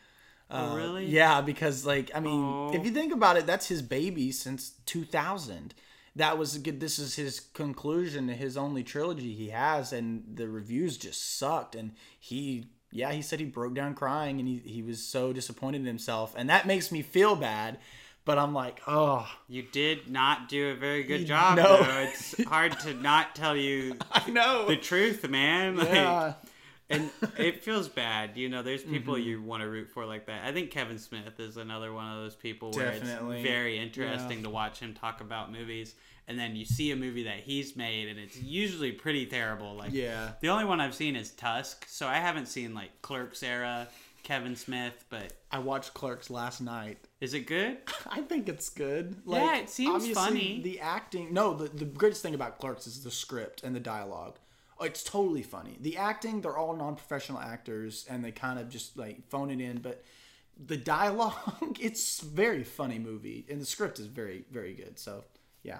[0.51, 2.73] oh really Yeah, because like I mean, Aw.
[2.73, 5.75] if you think about it, that's his baby since 2000.
[6.17, 6.81] That was good.
[6.81, 11.77] This is his conclusion to his only trilogy he has, and the reviews just sucked.
[11.77, 15.81] And he, yeah, he said he broke down crying, and he he was so disappointed
[15.83, 17.79] in himself, and that makes me feel bad.
[18.25, 21.83] But I'm like, oh, you did not do a very good job no.
[21.83, 24.67] though it's hard to not tell you I know.
[24.69, 26.35] the truth man like, yeah,
[26.91, 28.37] and it feels bad.
[28.37, 29.29] You know, there's people Mm-hmm.
[29.29, 30.45] you want to root for like that.
[30.45, 33.41] I think Kevin Smith is another one of those people where Definitely.
[33.41, 35.95] it's very interesting to watch him talk about movies.
[36.29, 39.75] And then you see a movie that he's made, and it's usually pretty terrible.
[39.75, 40.33] Like, yeah.
[40.43, 43.89] the only one I've seen is Tusk, so I haven't seen like Clerks era
[44.29, 45.05] Kevin Smith.
[45.09, 46.99] But I watched Clerks last night.
[47.21, 47.79] is it good?
[48.11, 49.17] I think it's good.
[49.27, 50.61] Yeah, it seems funny.
[50.63, 54.39] The acting, no, the, the greatest thing about Clerks is the script and the dialogue.
[54.79, 55.77] Oh, It's totally funny.
[55.81, 59.79] The acting, they're all non-professional actors, and they kind of just like phone it in.
[59.79, 60.05] But
[60.67, 64.99] the dialogue, it's very funny movie, and the script is very, very good.
[64.99, 65.25] So,
[65.63, 65.79] yeah,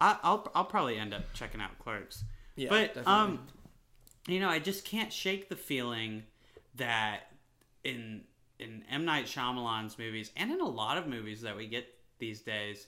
[0.00, 2.24] I, I'll I'll probably end up checking out Clerks.
[2.54, 3.12] Yeah, but definitely.
[3.12, 3.46] um,
[4.26, 6.24] you know, I just can't shake the feeling
[6.76, 7.32] that
[7.84, 8.22] in
[8.58, 11.86] in M Night Shyamalan's movies and in a lot of movies that we get
[12.18, 12.86] these days,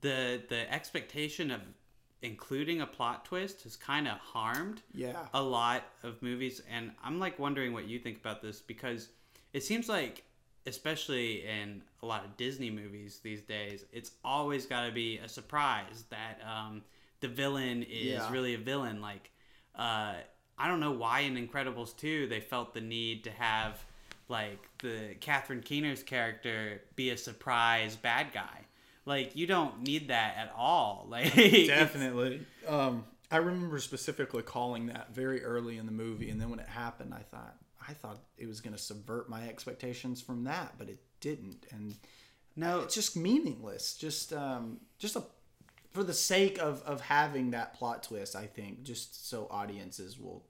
[0.00, 1.60] the the expectation of
[2.22, 7.18] including a plot twist has kind of harmed yeah, a lot of movies and i'm
[7.18, 9.08] like wondering what you think about this because
[9.54, 10.22] it seems like
[10.66, 15.28] especially in a lot of disney movies these days it's always got to be a
[15.28, 16.82] surprise that um,
[17.20, 18.32] the villain is Yeah.
[18.32, 19.30] really a villain like
[19.76, 20.14] uh,
[20.58, 23.82] I don't know why in Incredibles 2 they felt the need to have
[24.28, 28.66] like the Catherine Keener's character be a surprise bad guy.
[29.06, 31.06] Like you don't need that at all.
[31.10, 32.44] Like Definitely.
[32.68, 36.68] Um, I remember specifically calling that very early in the movie, and then when it
[36.68, 40.88] happened, I thought I thought it was going to subvert my expectations from that, but
[40.88, 41.94] it didn't, and
[42.56, 43.96] no, it's just meaningless.
[43.96, 45.24] Just um, just a
[45.92, 48.36] for the sake of of having that plot twist.
[48.36, 50.44] I think just so audiences will,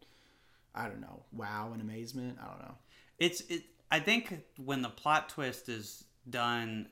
[0.75, 2.38] I don't know, wow and amazement.
[2.43, 2.75] I don't know.
[3.19, 3.64] It's it.
[3.90, 6.88] I think when the plot twist is done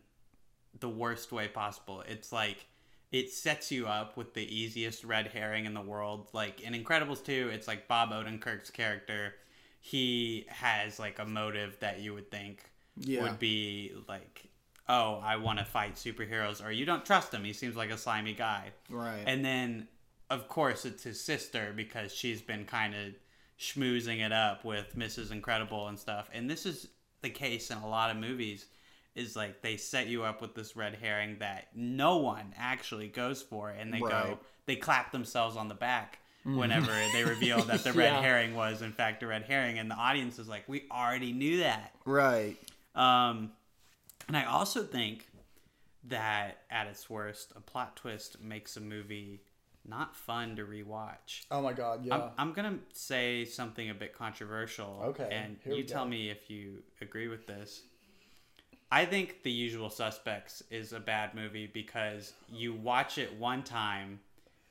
[0.80, 2.66] the worst way possible, it's like
[3.10, 6.28] it sets you up with the easiest red herring in the world.
[6.32, 9.34] Like in Incredibles 2, it's like Bob Odenkirk's character.
[9.80, 13.22] He has like a motive that you would think Yeah.
[13.22, 14.48] would be like,
[14.88, 17.44] oh, I want to fight superheroes, or you don't trust him.
[17.44, 18.72] He seems like a slimy guy.
[18.88, 19.22] Right.
[19.26, 19.88] And then,
[20.30, 23.14] of course, it's his sister because she's been kind of
[23.58, 25.30] schmoozing it up with Mrs.
[25.30, 26.28] Incredible and stuff.
[26.32, 26.88] And this is
[27.22, 28.66] the case in a lot of movies.
[29.14, 33.42] Is like they set you up with this red herring that no one actually goes
[33.42, 36.20] for, and they go, they clap themselves on the back
[36.56, 38.20] whenever they reveal that the red Yeah.
[38.22, 41.58] herring was in fact a red herring, and the audience is like, we already knew
[41.58, 41.92] that.
[42.04, 42.56] right.
[42.94, 43.52] Um,
[44.26, 45.26] and I also think
[46.04, 49.40] that at its worst, a plot twist makes a movie
[49.86, 51.44] not fun to rewatch.
[51.50, 52.04] Oh my God.
[52.04, 52.14] Yeah.
[52.14, 55.00] I'm, I'm gonna say something a bit controversial.
[55.06, 56.10] Okay, And you tell go.
[56.10, 57.82] me if you agree with this.
[58.90, 64.18] I think The Usual Suspects is a bad movie because you watch it one time,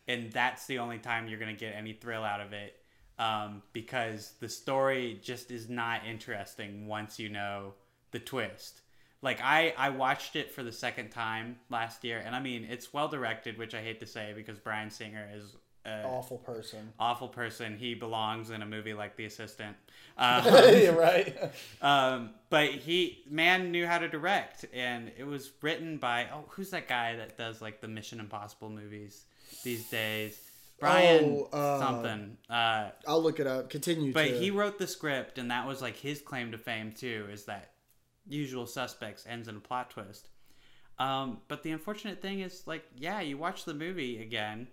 [0.08, 2.76] and that's the only time you're gonna get any thrill out of it.
[3.20, 7.74] Um, because the story just is not interesting once you know
[8.12, 8.82] the twist.
[9.24, 12.94] Like I, I watched it for the second time last year, and I mean it's
[12.94, 16.94] well directed, which I hate to say because Bryan Singer is a Awful person.
[17.00, 17.78] awful person.
[17.78, 19.76] He belongs in a movie like The Assistant.
[20.20, 21.38] Um, yeah, right.
[21.84, 26.72] um, but he man knew how to direct, and it was written by oh, who's
[26.72, 29.26] that guy that does like the Mission Impossible movies
[29.64, 30.40] these days?
[30.80, 32.38] Brian Oh, uh, something.
[32.50, 33.70] Uh, I'll look it up.
[33.70, 34.14] Continue.
[34.14, 34.40] but to...
[34.40, 37.28] he wrote the script, and that was like his claim to fame too.
[37.32, 37.72] Is that
[38.28, 40.30] Usual Suspects ends in a plot twist.
[41.00, 44.68] Um, but the unfortunate thing is, like, yeah, you watch the movie again,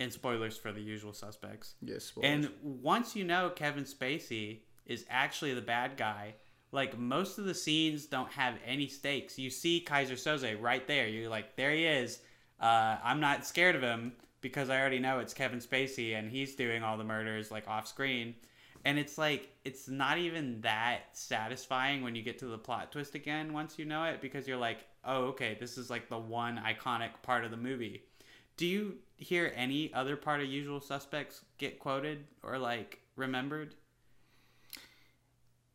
[0.00, 1.74] and spoilers for the Usual Suspects.
[1.82, 2.12] Yes.
[2.22, 6.34] And once you know Kevin Spacey is actually the bad guy,
[6.72, 9.38] like most of the scenes don't have any stakes.
[9.38, 11.08] You see Keyser Söze right there.
[11.08, 12.20] You're like, there he is.
[12.60, 16.54] Uh, I'm not scared of him because I already know it's Kevin Spacey and he's
[16.54, 18.34] doing all the murders like off screen.
[18.84, 23.14] And it's like it's not even that satisfying when you get to the plot twist
[23.14, 26.62] again once you know it because you're like, oh, okay, this is like the one
[26.64, 28.04] iconic part of the movie.
[28.56, 33.74] Do you hear any other part of Usual Suspects get quoted or like remembered?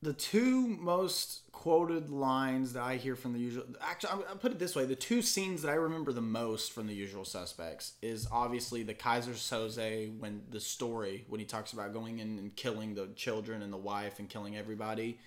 [0.03, 4.57] The two most quoted lines that I hear from the usual actually I'll put it
[4.57, 8.27] this way the two scenes that I remember the most from the usual suspects is
[8.31, 12.95] obviously the Keyser Söze when the story when he talks about going in and killing
[12.95, 15.19] the children and the wife and killing everybody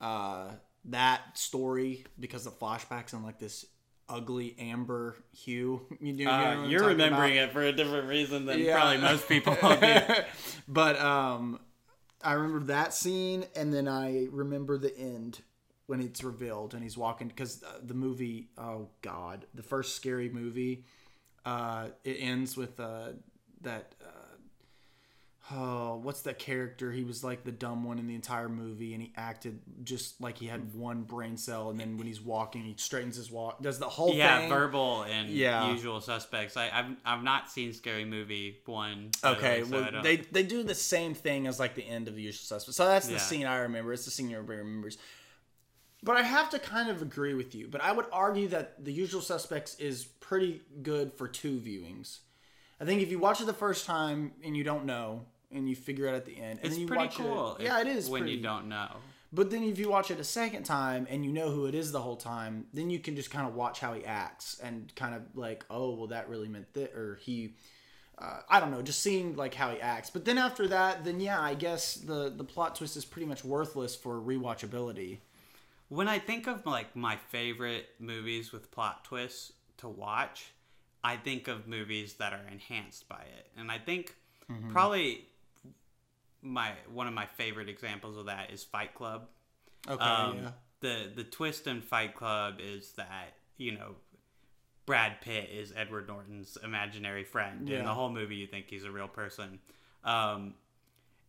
[0.00, 0.52] uh,
[0.86, 3.66] that story because the flashbacks in like this
[4.08, 7.50] ugly amber hue you know, uh, you're remembering about?
[7.50, 8.80] it for a different reason than Yeah.
[8.80, 9.54] probably most people.
[10.68, 11.60] but um,
[12.24, 15.42] I remember that scene, and then I remember the end
[15.86, 18.48] when it's revealed and he's walking because uh, the movie.
[18.56, 20.84] Oh God, the first scary movie.
[21.44, 23.10] Uh, it ends with uh,
[23.60, 23.93] that.
[25.52, 26.90] Oh, what's that character?
[26.90, 30.38] He was like the dumb one in the entire movie, and he acted just like
[30.38, 31.68] he had one brain cell.
[31.68, 33.60] And then when he's walking, he straightens his walk.
[33.62, 34.48] Does the whole yeah, thing.
[34.48, 35.70] verbal and Yeah.
[35.70, 36.56] Usual Suspects.
[36.56, 39.10] I, I've I've not seen Scary Movie one.
[39.22, 42.22] Okay, so well, they they do the same thing as like the end of the
[42.22, 42.76] usual Suspects.
[42.78, 43.18] So that's the Yeah.
[43.18, 43.92] scene I remember.
[43.92, 44.96] It's the scene everybody remembers.
[46.02, 47.68] But I have to kind of agree with you.
[47.68, 52.20] But I would argue that the usual suspects is pretty good for two viewings.
[52.80, 55.76] I think if you watch it the first time and you don't know and you
[55.76, 57.56] figure out at the end, and it's then you pretty watch cool.
[57.56, 58.36] It, yeah, it is when pretty.
[58.36, 58.88] you don't know.
[59.32, 61.90] But then if you watch it a second time and you know who it is
[61.90, 65.12] the whole time, then you can just kind of watch how he acts and kind
[65.14, 67.54] of like, oh, well, that really meant that, or he,
[68.16, 70.08] uh, I don't know, just seeing like how he acts.
[70.08, 73.44] But then after that, then yeah, I guess the the plot twist is pretty much
[73.44, 75.18] worthless for rewatchability.
[75.88, 80.52] When I think of like my favorite movies with plot twists to watch,
[81.02, 83.48] I think of movies that are enhanced by it.
[83.58, 84.14] And I think
[84.52, 84.72] Mm-hmm.
[84.72, 85.24] probably
[86.44, 89.26] my one of my favorite examples of that is Fight Club.
[89.88, 90.50] Okay, Um, yeah.
[90.80, 93.96] The the twist in Fight Club is that you know
[94.86, 97.68] Brad Pitt is Edward Norton's imaginary friend.
[97.68, 97.78] Yeah.
[97.80, 99.58] In the whole movie, you think he's a real person.
[100.04, 100.54] Um,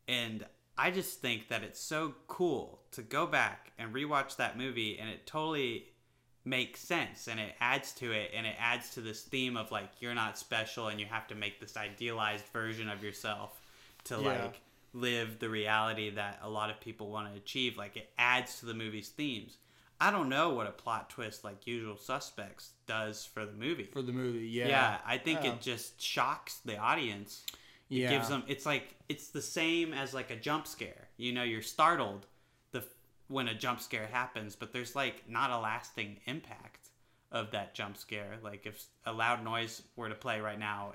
[0.08, 0.46] and
[0.78, 5.10] I just think that it's so cool to go back and rewatch that movie, and
[5.10, 5.86] it totally
[6.48, 9.90] makes sense and it adds to it and it adds to this theme of like
[10.00, 13.60] you're not special and you have to make this idealized version of yourself
[14.04, 14.44] to Yeah.
[14.44, 14.62] like
[14.96, 18.66] live the reality that a lot of people want to achieve like it adds to
[18.66, 19.58] the movie's themes.
[20.00, 23.90] I don't know what a plot twist like usual suspects does for the movie.
[23.92, 24.48] For the movie.
[24.48, 27.44] Yeah, yeah, i think it just shocks the audience.
[27.90, 28.10] It Yeah.
[28.10, 31.10] gives them it's like it's the same as like a jump scare.
[31.18, 32.26] You know you're startled
[32.72, 32.84] the
[33.28, 36.90] when a jump scare happens but there's like not a lasting impact
[37.32, 38.38] of that jump scare.
[38.42, 40.92] Like if a loud noise were to play right now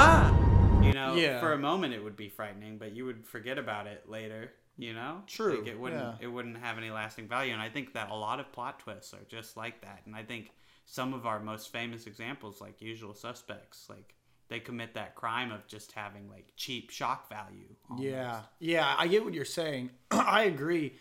[0.00, 0.47] ah
[0.88, 1.40] you know Yeah.
[1.40, 4.92] for a moment it would be frightening but you would forget about it later you
[4.92, 6.14] know True, like it wouldn't yeah.
[6.20, 9.12] it wouldn't have any lasting value and i think that a lot of plot twists
[9.14, 10.52] are just like that and i think
[10.84, 14.14] some of our most famous examples like usual suspects like
[14.48, 18.08] they commit that crime of just having like cheap shock value almost.
[18.08, 19.90] Yeah, yeah, I get what you're saying.
[20.10, 20.94] I agree.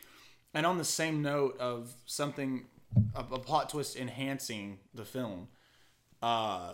[0.53, 2.65] And on the same note of something,
[3.15, 5.47] a, a plot twist enhancing the film,
[6.21, 6.73] uh,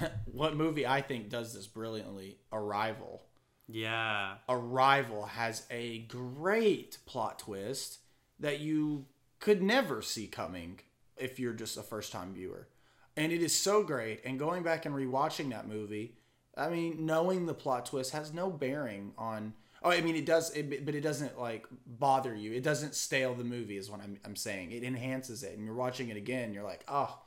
[0.26, 2.38] what movie I think does this brilliantly?
[2.52, 3.22] Arrival.
[3.68, 7.98] yeah Arrival has a great plot twist
[8.38, 9.06] that you
[9.40, 10.80] could never see coming
[11.16, 12.68] if you're just a first time viewer.
[13.16, 14.22] And it is so great.
[14.24, 16.16] And going back and rewatching that movie,
[16.56, 19.54] I mean, knowing the plot twist has no bearing on.
[19.82, 22.52] Oh, I mean, it does, it, but it doesn't like bother you.
[22.52, 24.70] It doesn't stale the movie, is what I'm, I'm saying.
[24.72, 25.56] It enhances it.
[25.56, 27.18] And you're watching it again, you're like, oh,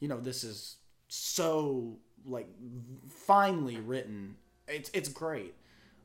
[0.00, 0.76] you know, this is
[1.08, 2.48] so like
[3.08, 4.36] finely written.
[4.68, 5.54] It's it's great.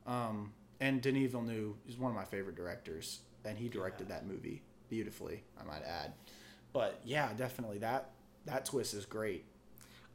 [0.05, 4.61] Um, and Denis Villeneuve is one of my favorite directors, and he directed that movie
[4.89, 6.13] beautifully, I might add.
[6.73, 8.11] But yeah, definitely that
[8.45, 9.45] that twist is great.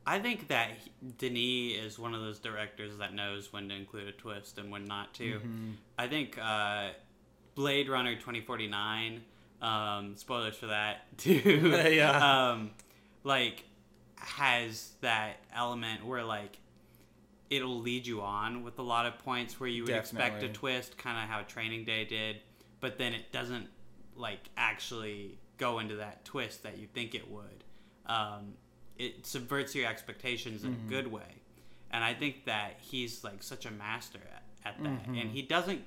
[0.06, 0.70] i think that
[1.18, 4.84] denis is one of those directors that knows when to include a twist and when
[4.84, 5.70] not to Mm-hmm.
[5.98, 6.90] i think uh,
[7.54, 9.22] blade runner 2049
[9.62, 12.50] um, spoilers for that too Yeah.
[12.50, 12.70] um,
[13.24, 13.64] like
[14.24, 16.58] has that element where like
[17.50, 20.96] it'll lead you on with a lot of points where you would expect a twist,
[20.98, 22.36] kind of how Training Day did,
[22.80, 23.68] but then it doesn't
[24.16, 27.64] like actually go into that twist that you think it would.
[28.06, 28.54] Um,
[28.98, 30.86] it subverts your expectations in Mm-hmm.
[30.86, 31.42] a good way,
[31.90, 34.20] and I think that he's like such a master
[34.64, 35.14] at, at that, Mm-hmm.
[35.18, 35.82] and he doesn't.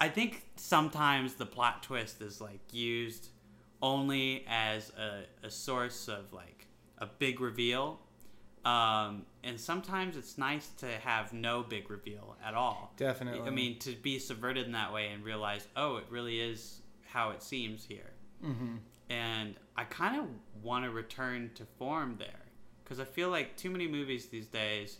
[0.00, 3.28] I think sometimes the plot twist is like used
[3.80, 6.53] only as a, a source of like
[6.98, 8.00] a big reveal
[8.64, 13.46] um, and sometimes it's nice to have no big reveal at all Definitely.
[13.46, 17.30] i mean to be subverted in that way and realize oh it really is how
[17.30, 18.10] it seems here
[18.44, 18.76] Mm-hmm.
[19.08, 20.26] and i kind of
[20.62, 22.42] want to return to form there
[22.82, 24.98] because i feel like too many movies these days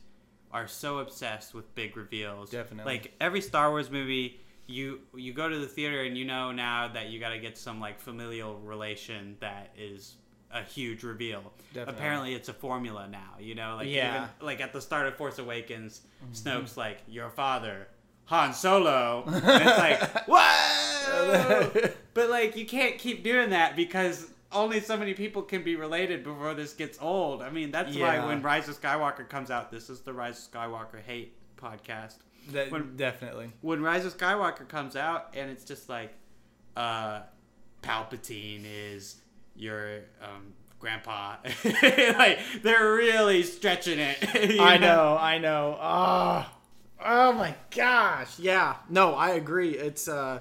[0.51, 2.91] are so obsessed with big reveals Definitely.
[2.95, 6.89] like every star wars movie you you go to the theater and you know now
[6.89, 10.15] that you got to get some like familial relation that is
[10.55, 11.95] a huge reveal Definitely.
[12.01, 14.17] apparently it's a formula now you know like Yeah.
[14.17, 16.01] even like at the start of force awakens
[16.33, 17.89] snoke's like your father
[18.27, 24.79] han solo and it's like whoa but like you can't keep doing that because only
[24.81, 28.21] so many people can be related before this gets old i mean that's Yeah.
[28.23, 32.17] why when rise of skywalker comes out this is the rise of skywalker hate podcast
[32.51, 33.51] That- When- definitely.
[33.63, 36.13] when Rise of Skywalker comes out and it's just like
[36.77, 37.21] uh
[37.83, 39.17] Palpatine is
[39.57, 41.37] your um grandpa
[42.19, 44.19] like they're really stretching it
[44.61, 45.79] I know, I know.
[45.81, 46.47] Oh,
[47.03, 48.39] oh my gosh.
[48.39, 48.77] Yeah.
[48.91, 49.71] No, I agree.
[49.71, 50.41] It's uh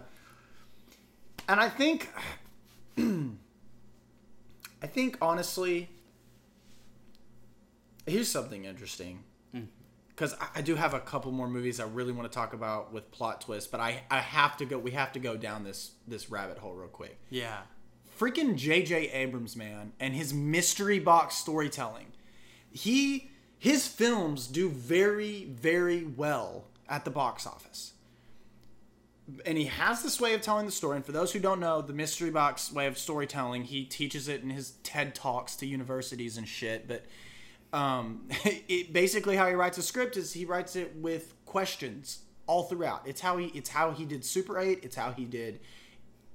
[1.48, 2.10] and I think
[2.98, 5.90] I think honestly
[8.06, 9.24] here's something interesting.
[10.10, 12.94] Because I, I do have a couple more movies I really want to talk about
[12.94, 14.78] with plot twists, but I, I have to go.
[14.78, 17.62] We have to go down this this rabbit hole real quick yeah
[18.24, 19.10] freaking J.J.
[19.10, 22.08] Abrams, man, and his mystery box storytelling.
[22.72, 27.92] He his films do very very well at the box office.
[29.46, 30.98] And he has this way of telling the story.
[30.98, 34.42] And for those who don't know, the mystery box way of storytelling, he teaches it
[34.42, 36.88] in his TED talks to universities and shit.
[36.88, 37.06] But
[37.72, 42.64] um, it basically how he writes a script is he writes it with questions all
[42.64, 43.04] throughout.
[43.06, 44.80] It's how he it's how he did Super Eight.
[44.84, 45.60] It's how he did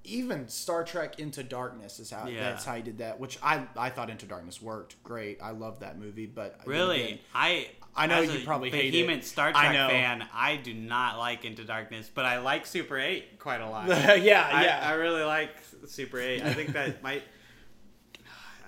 [0.04, 2.40] even Star Trek Into Darkness is how Yeah.
[2.50, 5.38] that's how he did that, which I I thought Into Darkness worked great.
[5.42, 8.90] I love that movie, but really again- I I know you a probably hate it.
[8.92, 9.88] vehement Star I Trek know.
[9.88, 13.88] fan I do not like Into Darkness but I like Super 8 quite a lot
[13.88, 14.14] yeah,
[14.62, 14.80] yeah.
[14.88, 15.50] I really like
[15.86, 17.22] Super 8 I think that might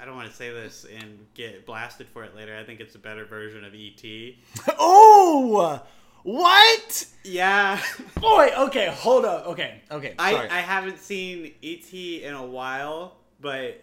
[0.00, 2.94] I don't want to say this and get blasted for it later I think it's
[2.96, 4.02] a better version of ET
[4.78, 5.80] oh,
[6.22, 7.06] What?
[7.24, 7.80] Yeah.
[8.20, 9.46] Boy, okay, hold up.
[9.48, 10.14] Okay, okay.
[10.18, 10.48] I, Sorry.
[10.48, 12.24] I haven't seen E.T.
[12.24, 13.82] in a while, but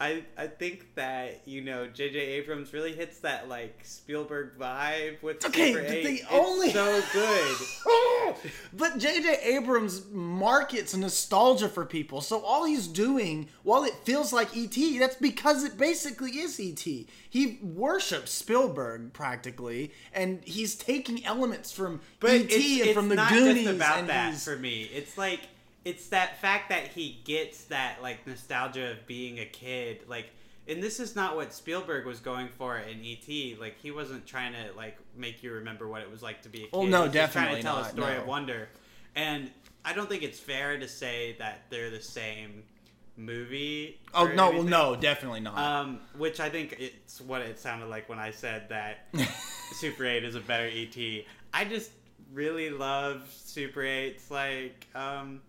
[0.00, 2.18] I I think that you know J.J.
[2.18, 6.02] Abrams really hits that like Spielberg vibe with Okay, Super the- 8.
[6.04, 7.56] the It's only- so good.
[7.88, 8.34] Ah!
[8.74, 9.38] but J.J.
[9.42, 12.20] Abrams markets nostalgia for people.
[12.20, 17.06] So all he's doing, while it feels like E.T., that's because it basically is E.T.
[17.28, 22.44] He worships Spielberg practically, and he's taking elements from But E.T.
[22.54, 23.64] it's, and it's from the not Goonies.
[23.64, 24.82] just about and that for me.
[24.94, 25.40] It's like
[25.88, 30.00] it's that fact that he gets that like nostalgia of being a kid.
[30.06, 30.26] Like,
[30.68, 33.56] and this is not what Spielberg was going for in E.T.
[33.58, 36.58] Like, he wasn't trying to like make you remember what it was like to be
[36.58, 36.72] a kid.
[36.74, 38.20] Well, no, He's just trying to tell not, a story no.
[38.20, 38.68] of wonder.
[39.16, 39.50] And
[39.82, 42.64] I don't think it's fair to say that they're the same
[43.16, 43.98] movie.
[44.12, 45.56] Oh no, well, no, definitely not.
[45.56, 49.06] Um, which I think it's what it sounded like when I said that
[49.72, 51.24] Super 8 is a better ET.
[51.54, 51.92] I just
[52.34, 55.40] really love Super 8's like um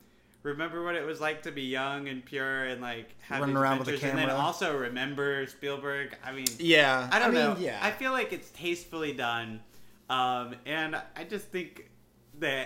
[0.44, 3.80] remember what it was like to be young and pure and like have Running around
[3.80, 6.16] with a adventures and then also remember Spielberg.
[6.24, 7.58] I mean yeah, I don't mean, know.
[7.60, 9.62] Yeah, I feel like it's tastefully done.
[10.10, 11.90] Um, and I just think
[12.40, 12.66] the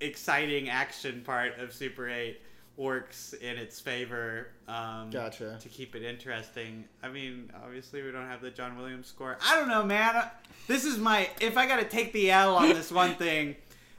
[0.00, 2.38] exciting action part of Super 8
[2.76, 4.48] works in its favor.
[4.68, 5.58] Um, Gotcha.
[5.60, 6.84] To keep it interesting.
[7.02, 9.38] I mean, obviously, we don't have the John Williams score.
[9.44, 10.28] I don't know, man.
[10.66, 11.28] This is my.
[11.40, 13.56] If I got to take the L on this one thing,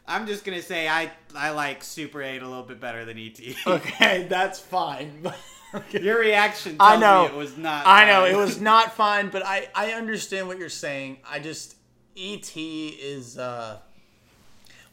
[0.08, 3.18] I'm just going to say I, I like Super 8 a little bit better than
[3.18, 3.39] ET.
[3.68, 5.22] okay, that's fine.
[5.91, 7.88] Your reaction I know me it was not.
[7.88, 11.18] I know it was not fun, but I I understand what you're saying.
[11.28, 11.76] I just
[12.16, 13.80] ET is uh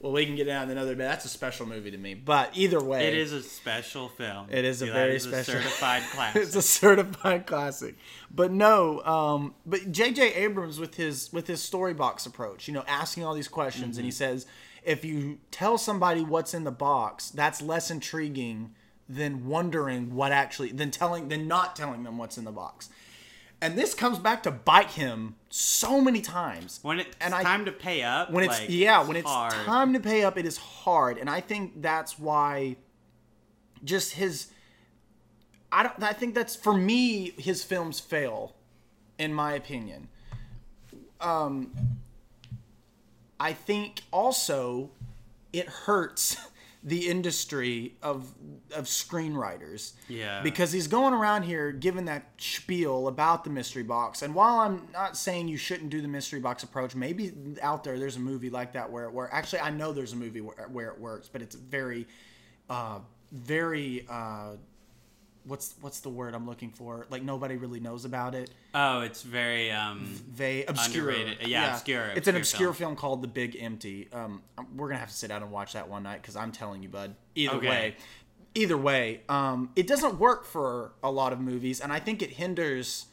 [0.01, 1.05] well we can get down another bit.
[1.05, 2.15] That's a special movie to me.
[2.15, 4.47] But either way, It is a special film.
[4.51, 6.43] It is a very is special- certified classic.
[6.43, 7.97] it's a certified classic.
[8.31, 10.33] But no, um, but J.J.
[10.33, 14.07] Abrams with his with his story box approach, you know, asking all these questions, and
[14.07, 14.47] he says,
[14.91, 18.75] if you tell somebody what's in the box, that's less intriguing
[19.09, 22.91] than wondering what actually than telling than not telling them what's in the box.
[23.63, 26.81] And this comes back to bite him so many times.
[26.83, 29.53] when it's and I- time to pay up, when it's like, yeah when it's hard.
[29.53, 32.77] time to pay up it is hard and i think that's why
[33.85, 34.49] just his
[35.73, 38.55] i don't i think that's for me his films fail
[39.19, 40.09] in my opinion
[41.21, 41.71] um
[43.41, 44.91] i think also
[45.53, 46.37] it hurts
[46.83, 48.33] the industry of
[48.75, 50.41] of screenwriters Yeah.
[50.43, 54.23] because he's going around here giving that spiel about the mystery box.
[54.23, 57.99] And while I'm not saying you shouldn't do the mystery box approach, maybe out there
[57.99, 60.89] there's a movie like that where where actually I know there's a movie where, where
[60.89, 62.07] it works, but it's very,
[62.71, 63.01] uh,
[63.33, 64.07] very.
[64.09, 64.53] Uh,
[65.45, 67.07] What's what's the word I'm looking for?
[67.11, 68.51] Like nobody really knows about it.
[68.75, 70.15] Oh, it's very um.
[70.37, 71.11] They obscure.
[71.11, 71.49] Underrated.
[71.49, 72.97] Yeah, obscure, It's an obscure obscure film.
[72.97, 74.09] called The Big Empty.
[74.13, 74.43] Um,
[74.77, 76.89] we're gonna have to sit down and watch that one night because I'm telling you,
[76.91, 77.15] bud.
[77.35, 77.69] Either Okay.
[77.69, 77.97] way,
[78.55, 82.31] either way, um, it doesn't work for a lot of movies, and I think it
[82.33, 83.07] hinders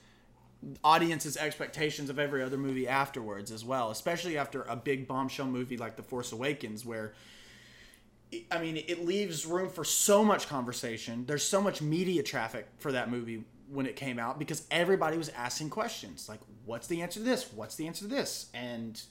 [0.84, 5.78] audiences' expectations of every other movie afterwards as well, especially after a big bombshell movie
[5.78, 7.14] like The Force Awakens, where
[8.52, 11.26] I mean, it leaves room for so much conversation.
[11.26, 15.30] There's so much media traffic for that movie when it came out because everybody was
[15.30, 17.52] asking questions like, "What's the answer to this?
[17.54, 19.02] What's the answer to this?" And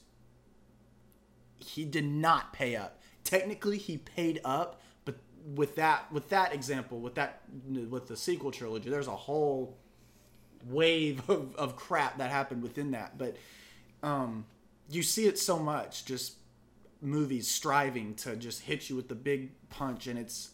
[1.57, 3.01] he did not pay up.
[3.23, 5.15] Technically, he paid up, but
[5.55, 7.41] with that with that example, with that
[7.89, 9.77] with the sequel trilogy, there's a whole
[10.65, 13.17] wave of, of crap that happened within that.
[13.17, 13.37] But
[14.03, 14.45] um,
[14.89, 16.33] you see it so much, just
[17.01, 20.51] movies striving to just hit you with the big punch, and it's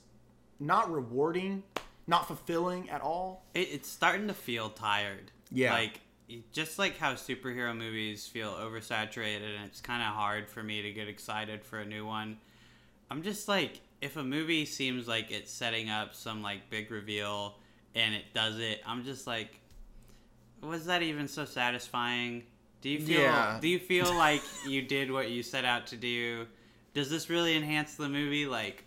[0.60, 1.64] not rewarding,
[2.08, 3.46] not fulfilling at all.
[3.54, 5.32] It, it's starting to feel tired.
[5.52, 5.74] Yeah.
[5.74, 6.00] Like
[6.52, 10.91] just like how superhero movies feel oversaturated, and it's kind of hard for me to
[10.91, 12.38] get excited for a new one.
[13.12, 17.56] I'm just like, if a movie seems like it's setting up some like big reveal
[17.96, 19.60] and it does it, I'm just like,
[20.62, 22.44] was that even so satisfying?
[22.84, 23.22] Do you feel?
[23.22, 23.58] Yeah.
[23.62, 26.46] Do you feel like you did what you set out to do?
[26.94, 28.46] Does this really enhance the movie?
[28.46, 28.84] Like,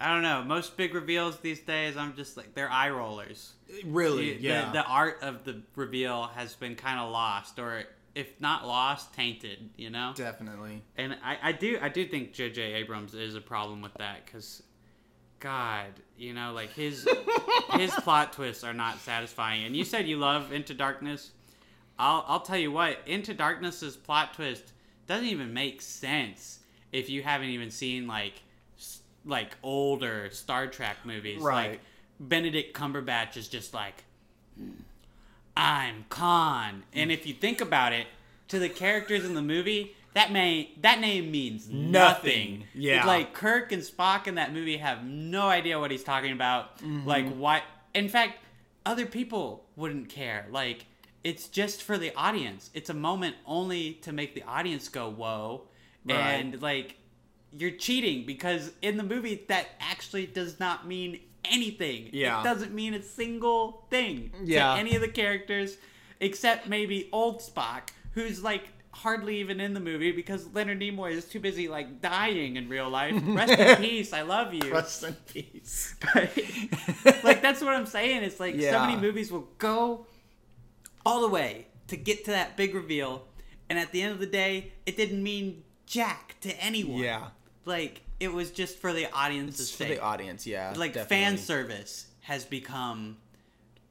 [0.00, 0.42] I don't know.
[0.42, 3.52] Most big reveals these days, I'm just like they're eye rollers.
[3.84, 7.84] Really, The- the, the art of the reveal has been kind of lost, or
[8.16, 9.70] if not lost, tainted.
[9.76, 10.12] You know.
[10.16, 10.82] definitely.
[10.96, 12.60] And I, I do I do think J.J.
[12.74, 14.64] Abrams is a problem with that because,
[15.38, 15.86] God,
[16.18, 17.08] you know, like his
[17.74, 19.64] his plot twists are not satisfying.
[19.66, 21.30] And you said you love Into Darkness.
[22.00, 24.72] I'll I'll tell you what, Into Darkness's plot twist
[25.06, 26.60] doesn't even make sense
[26.92, 28.42] if you haven't even seen like
[29.24, 31.42] like older Star Trek movies.
[31.42, 31.72] Right.
[31.72, 31.80] Like
[32.18, 34.04] Benedict Cumberbatch is just like
[34.56, 34.70] hmm,
[35.56, 36.84] I'm Khan.
[36.94, 38.06] And if you think about it,
[38.48, 41.92] to the characters in the movie, that may that name means nothing.
[41.92, 42.64] Nothing.
[42.74, 42.98] Yeah.
[42.98, 46.82] It's like Kirk and Spock in that movie have no idea what he's talking about.
[47.04, 47.38] Like mm-hmm.
[47.38, 47.62] why?
[47.94, 48.38] In fact,
[48.86, 50.46] other people wouldn't care.
[50.50, 50.86] Like
[51.24, 52.70] it's just for the audience.
[52.74, 55.62] It's a moment only to make the audience go whoa,
[56.04, 56.16] Right.
[56.34, 56.96] and like
[57.52, 62.08] you're cheating because in the movie that actually does not mean anything.
[62.12, 62.40] Yeah.
[62.40, 64.74] It doesn't mean a single thing Yeah.
[64.74, 65.76] to any of the characters
[66.20, 71.24] except maybe old Spock, who's like hardly even in the movie because Leonard Nimoy is
[71.24, 73.14] too busy like dying in real life.
[73.24, 74.12] Rest in peace.
[74.12, 74.72] I love you.
[74.72, 75.94] Rest in peace.
[77.24, 78.22] like that's what I'm saying.
[78.22, 80.06] It's like so many movies will go
[81.04, 83.26] all the way to get to that big reveal,
[83.68, 86.98] and at the end of the day, it didn't mean jack to anyone.
[87.00, 87.28] Yeah.
[87.64, 89.96] Like it was just for the audience's It's for sake.
[89.98, 90.74] the audience, yeah.
[90.76, 93.16] like fan service has become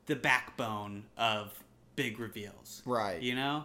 [0.06, 1.52] the backbone of
[1.96, 2.82] big reveals.
[2.86, 3.22] Right.
[3.22, 3.64] You know?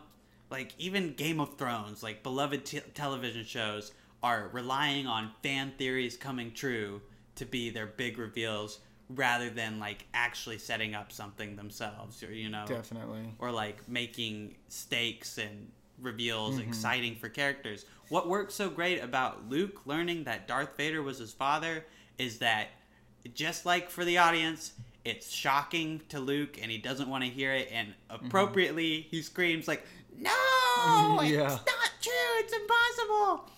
[0.51, 3.93] Like even Game of Thrones, like beloved te- television shows
[4.23, 7.01] are relying on fan theories coming true
[7.37, 8.79] to be their big reveals
[9.11, 13.33] rather than like actually setting up something themselves or you know Definitely.
[13.39, 16.69] or like making stakes and reveals Mm-hmm.
[16.69, 17.85] exciting for characters.
[18.09, 21.85] What works so great about Luke learning that Darth Vader was his father
[22.19, 22.69] is that
[23.35, 24.73] just like for the audience,
[25.05, 29.69] it's shocking to Luke and he doesn't want to hear it and appropriately he screams
[29.69, 29.85] like,
[30.19, 30.31] "No,
[31.21, 31.49] it's Yeah.
[31.49, 32.13] not true.
[32.39, 33.51] It's impossible."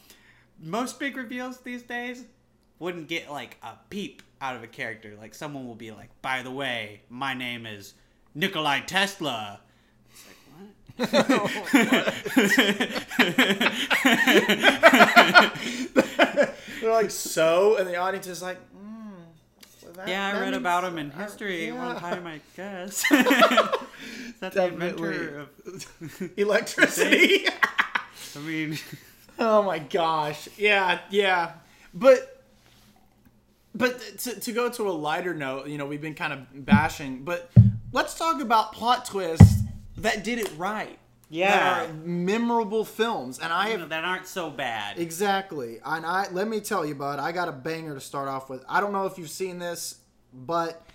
[0.60, 2.24] Most big reveals these days
[2.78, 5.14] wouldn't get like a peep out of a character.
[5.18, 7.94] Like someone will be like, "By the way, my name is
[8.34, 9.60] Nikolai Tesla."
[10.98, 11.26] It's like,
[15.94, 17.76] They're like, so?
[17.76, 19.12] And the audience is like, mm,
[19.96, 21.84] well, Yeah, I read about him in I- history yeah.
[21.84, 23.04] one time, I guess.
[23.10, 26.30] Is that the inventor of?
[26.36, 27.46] Electricity.
[27.48, 28.78] I mean,
[29.38, 30.48] oh my gosh.
[30.58, 31.52] Yeah, yeah.
[31.94, 32.35] But
[33.76, 37.24] but to, to go to a lighter note, you know, we've been kind of bashing,
[37.24, 37.50] but
[37.92, 39.62] let's talk about plot twists
[39.98, 40.98] that did it right.
[41.28, 41.50] Yeah.
[41.50, 43.38] That are memorable films.
[43.38, 44.98] And I have that aren't so bad.
[44.98, 45.78] Exactly.
[45.84, 48.64] And I let me tell you, bud, I got a banger to start off with.
[48.68, 49.96] I don't know if you've seen this,
[50.32, 50.86] but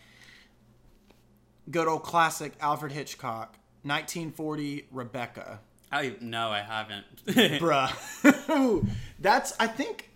[1.70, 5.60] good old classic Alfred Hitchcock, 1940 Rebecca.
[5.92, 7.06] I no, I haven't.
[7.26, 8.88] Bruh.
[9.20, 10.11] That's I think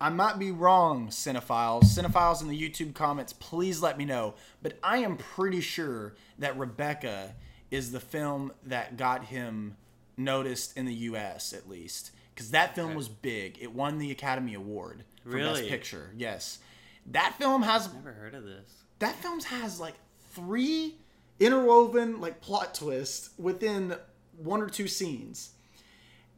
[0.00, 1.84] I might be wrong, cinephiles.
[1.84, 4.34] Cinephiles in the YouTube comments, please let me know.
[4.62, 7.34] But I am pretty sure that Rebecca
[7.70, 9.76] is the film that got him
[10.16, 12.12] noticed in the US at least.
[12.34, 12.96] Because that film Okay.
[12.96, 13.58] was big.
[13.60, 16.12] It won the Academy Award for Best Picture.
[16.16, 16.58] Yes.
[17.06, 18.70] That film has Never heard of this.
[19.00, 19.94] that film has like
[20.32, 20.94] three
[21.40, 23.94] interwoven like plot twists within
[24.36, 25.50] one or two scenes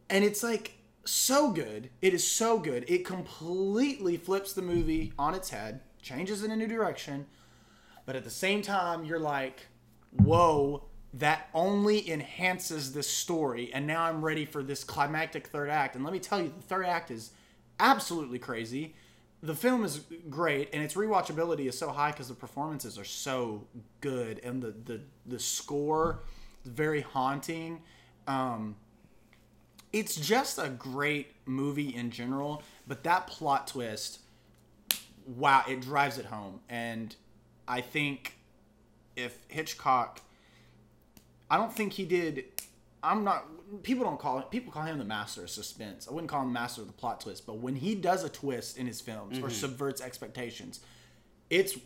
[0.08, 0.72] and it's like
[1.05, 1.90] so good.
[2.03, 2.84] It is so good.
[2.88, 7.26] It completely flips the movie on its head changes in a new direction
[8.07, 9.66] but at the same time you're like
[10.12, 10.82] whoa
[11.14, 15.96] that only enhances this story and now i'm ready for this climactic third act.
[15.96, 17.32] And let me tell you the third act is
[17.78, 18.94] absolutely crazy.
[19.42, 23.66] The film is great and its rewatchability is so high because the performances are so
[24.01, 26.20] good and the the, the score
[26.64, 27.82] is very haunting.
[28.26, 28.76] Um,
[29.93, 34.20] it's just a great movie in general but that plot twist
[35.26, 36.61] wow it drives it home.
[36.68, 37.14] And
[37.68, 38.36] i think
[39.16, 40.20] if hitchcock
[41.51, 42.45] i don't think he did
[43.03, 43.45] i'm not
[43.82, 46.09] people don't call it people call him the master of suspense.
[46.09, 48.78] I wouldn't call him master of the plot twist but when he does a twist
[48.78, 50.80] in his films or subverts expectations
[51.49, 51.76] it's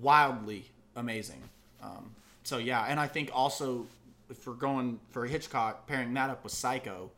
[0.00, 1.42] wildly amazing.
[1.82, 3.86] Um, so yeah and i think also
[4.30, 7.10] if we're going for hitchcock pairing that up with psycho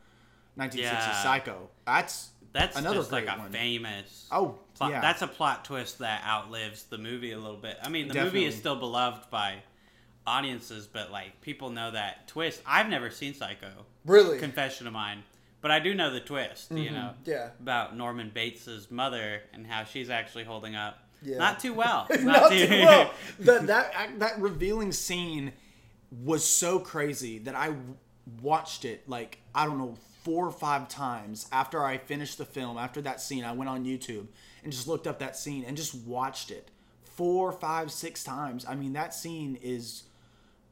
[0.58, 1.22] 1960s Yeah.
[1.22, 3.50] psycho that's That's another just like a one.
[3.52, 4.26] famous.
[4.32, 4.90] oh plot.
[4.90, 7.76] yeah That's a plot twist that outlives the movie a little bit.
[7.82, 9.62] I mean, the movie is still beloved by
[10.26, 12.60] audiences, but like people know that twist.
[12.66, 13.70] I've never seen Psycho.
[14.04, 15.22] really Confession of mine,
[15.60, 16.70] but I do know the twist.
[16.70, 17.30] You know, Mm-hmm.
[17.30, 17.48] Yeah.
[17.60, 20.98] about Norman Bates's mother and how she's actually holding up.
[21.22, 21.38] Yeah.
[21.38, 22.06] Not too well.
[22.20, 23.12] not too well.
[23.40, 25.52] That that that revealing scene
[26.10, 27.74] was so crazy that I
[28.42, 32.76] watched it like I don't know four or five times after I finished the film.
[32.76, 34.26] After that scene, I went on YouTube
[34.62, 36.70] and just looked up that scene and just watched it
[37.02, 38.64] four, five, six times.
[38.68, 40.04] I mean, that scene is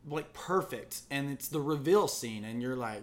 [0.09, 3.03] like perfect, and it's the reveal scene, and you're like,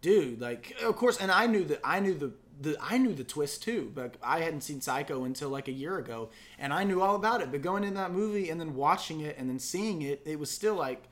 [0.00, 2.32] dude, like of course, and I knew that I knew the.
[2.60, 5.96] The, I knew the twist too, but I hadn't seen Psycho until like a year
[5.98, 7.52] ago, and I knew all about it.
[7.52, 10.50] But going in that movie and then watching it and then seeing it, it was
[10.50, 11.04] still like,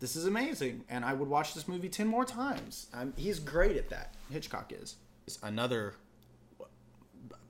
[0.00, 2.88] this is amazing, and I would watch this movie ten more times.
[2.92, 4.14] Um, he's great at that.
[4.30, 4.96] Hitchcock is.
[5.26, 5.94] It's another.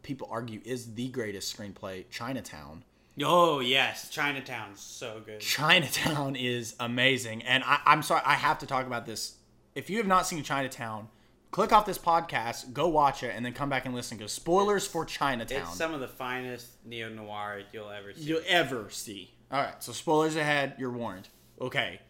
[0.02, 2.04] People argue is the greatest screenplay.
[2.10, 2.84] Chinatown.
[3.22, 5.40] Oh yes, Chinatown's so good.
[5.40, 9.36] Chinatown is amazing, and I, I'm sorry I have to talk about this.
[9.74, 11.08] If you have not seen Chinatown,
[11.50, 14.18] click off this podcast, go watch it, and then come back and listen.
[14.18, 15.62] Because spoilers for Chinatown.
[15.62, 18.22] It's some of the finest neo noir you'll ever see.
[18.24, 19.30] you'll ever see.
[19.50, 20.74] All right, so spoilers ahead.
[20.78, 21.28] You're warned.
[21.60, 22.00] Okay,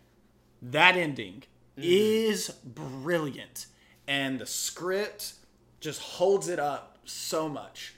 [0.71, 1.43] that ending
[1.77, 3.67] is brilliant,
[4.07, 5.35] and the script
[5.81, 7.95] just holds it up so much.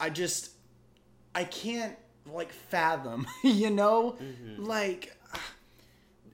[0.00, 0.50] I just,
[1.34, 1.96] I can't
[2.26, 4.16] like fathom, you know,
[4.58, 5.16] like,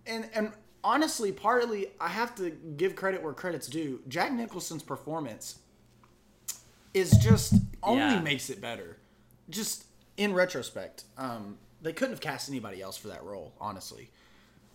[0.06, 0.52] and and
[0.82, 4.00] honestly, partly I have to give credit where credit's due.
[4.08, 5.58] Jack Nicholson's performance
[6.94, 8.20] is just only Yeah.
[8.20, 8.96] makes it better.
[9.50, 9.84] Just
[10.16, 13.52] in retrospect, um, they couldn't have cast anybody else for that role.
[13.60, 14.10] Honestly,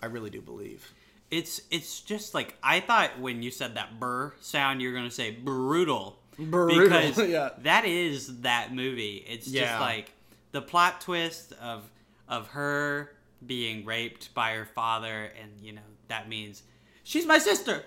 [0.03, 0.91] I really do believe.
[1.31, 5.31] It's it's just like I thought when you said that burr sound, you're gonna say
[5.31, 6.19] brutal.
[6.37, 7.51] Brutal, Because yeah.
[7.61, 9.23] that is that movie.
[9.27, 9.61] It's Yeah.
[9.61, 10.11] just like
[10.51, 11.89] the plot twist of
[12.27, 13.11] of her
[13.45, 16.63] being raped by her father, and you know that means
[17.03, 17.83] she's my sister.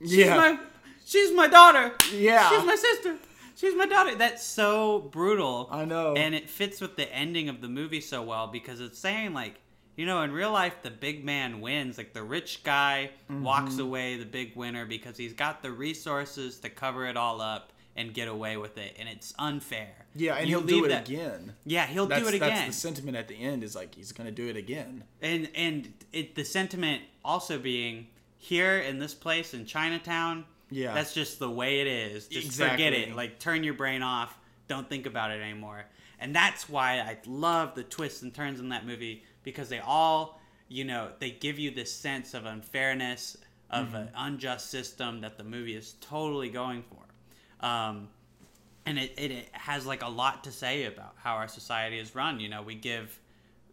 [0.00, 0.36] She's Yeah.
[0.36, 0.58] my
[1.04, 1.94] she's my daughter.
[2.12, 2.48] Yeah.
[2.50, 3.16] she's my sister.
[3.56, 4.14] She's my daughter.
[4.14, 5.68] That's so brutal.
[5.72, 6.14] I know.
[6.14, 9.56] And it fits with the ending of the movie so well because it's saying like,
[9.98, 11.98] you know, in real life the big man wins.
[11.98, 13.42] Like the rich guy Mm-hmm.
[13.42, 17.72] walks away the big winner because he's got the resources to cover it all up
[17.96, 19.90] and get away with it, and it's unfair.
[20.14, 21.54] Yeah, and You he'll do it that- again.
[21.66, 22.48] Yeah, he'll That's, do it again.
[22.50, 25.04] That's the sentiment at the end is like he's gonna do it again.
[25.20, 28.06] and and it the sentiment also being
[28.38, 30.44] here in this place in Chinatown.
[30.70, 30.94] Yeah.
[30.94, 32.28] that's just the way it is.
[32.28, 33.14] Just forget it.
[33.16, 34.38] Like turn your brain off.
[34.68, 35.84] Don't think about it anymore.
[36.20, 40.40] And that's why I love the twists and turns in that movie because they all,
[40.68, 43.36] you know, they give you this sense of unfairness
[43.70, 47.66] of an unjust system that the movie is totally going for.
[47.66, 48.08] Um,
[48.86, 52.14] and it, it, it has like a lot to say about how our society is
[52.14, 53.20] run you know we give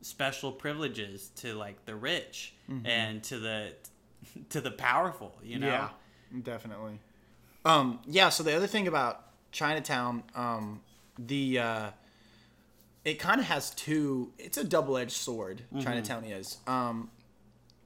[0.02, 2.54] special privileges to like the rich
[2.86, 3.72] and to the
[4.50, 5.90] to the powerful you know Yeah,
[6.42, 7.00] definitely.
[7.64, 8.30] Um, yeah.
[8.30, 10.82] So the other thing about Chinatown, um,
[11.18, 11.90] the uh,
[13.06, 14.34] it kind of has two.
[14.38, 15.62] It's a double edged sword.
[15.80, 17.10] Chinatown is, um,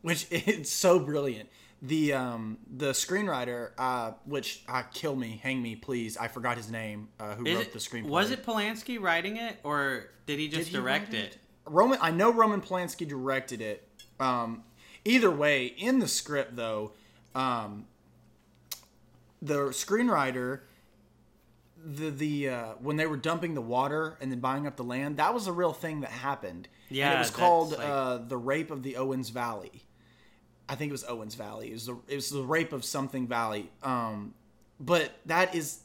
[0.01, 1.49] which it's so brilliant.
[1.81, 6.17] The um, the screenwriter, uh, which uh, kill me, hang me, please.
[6.17, 7.09] I forgot his name.
[7.19, 8.09] Uh, who Is wrote it- the screenplay?
[8.09, 11.37] was it Polanski writing it or did he just Did he direct it?
[11.65, 13.87] Roman, I know Roman Polanski directed it.
[14.19, 14.63] Um,
[15.05, 16.91] either way, in the script though,
[17.35, 17.85] um,
[19.41, 20.61] the screenwriter,
[21.85, 25.17] the the uh, when they were dumping the water and then buying up the land,
[25.17, 26.67] that was a real thing that happened.
[26.89, 29.83] Yeah, and it was called like- uh, the rape of the Owens Valley.
[30.67, 31.69] I think it was Owens Valley.
[31.69, 33.71] It was the it was the rape of something Valley.
[33.81, 34.33] Um,
[34.79, 35.79] but that is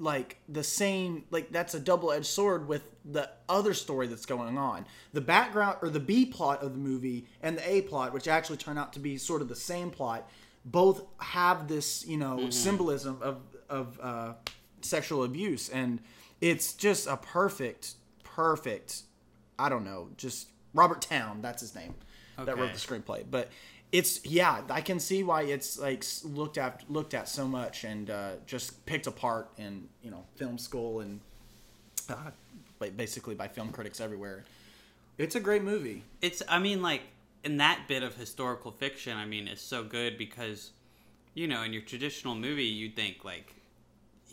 [0.00, 4.86] like the same like that's a double-edged sword with the other story that's going on
[5.12, 8.56] the background or the b plot of the movie and the a plot which actually
[8.56, 10.30] turn out to be sort of the same plot
[10.64, 14.32] both have this you know symbolism of of uh,
[14.80, 16.00] sexual abuse and
[16.40, 19.02] it's just a perfect perfect
[19.58, 21.94] i don't know just Robert Towne that's his name
[22.44, 23.24] that wrote the screenplay.
[23.28, 23.50] But
[23.90, 28.10] it's yeah i can see why it's like looked at looked at so much and
[28.10, 31.20] uh, just picked apart in you know film school and
[32.10, 32.30] uh,
[32.96, 34.44] basically by film critics everywhere.
[35.16, 36.04] It's a great movie.
[36.22, 37.02] It's I mean like
[37.44, 40.70] in that bit of historical fiction, I mean it's so good because
[41.34, 43.54] you know, in your traditional movie you'd think like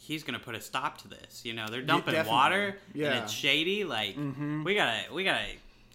[0.05, 1.43] he's gonna put a stop to this.
[1.45, 2.31] You know, they're dumping definitely.
[2.37, 3.11] water Yeah.
[3.11, 3.83] and it's shady.
[3.83, 5.45] Like we gotta we gotta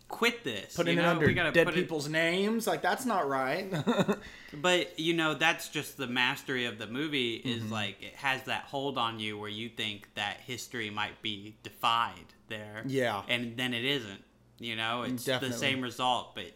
[0.09, 0.75] quit this.
[0.75, 1.11] putting you it know?
[1.13, 3.73] under we gotta dead put it- people's names like that's not right
[4.53, 7.73] But you know, that's just the mastery of the movie is Mm-hmm.
[7.73, 12.27] like it has that hold on you where you think that history might be defied
[12.49, 12.83] there.
[12.87, 13.23] Yeah.
[13.29, 14.25] And then it isn't.
[14.59, 15.53] You know, it's Definitely.
[15.55, 16.51] the same result, but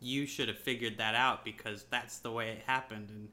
[0.00, 3.28] you should have figured that out because that's the way it happened in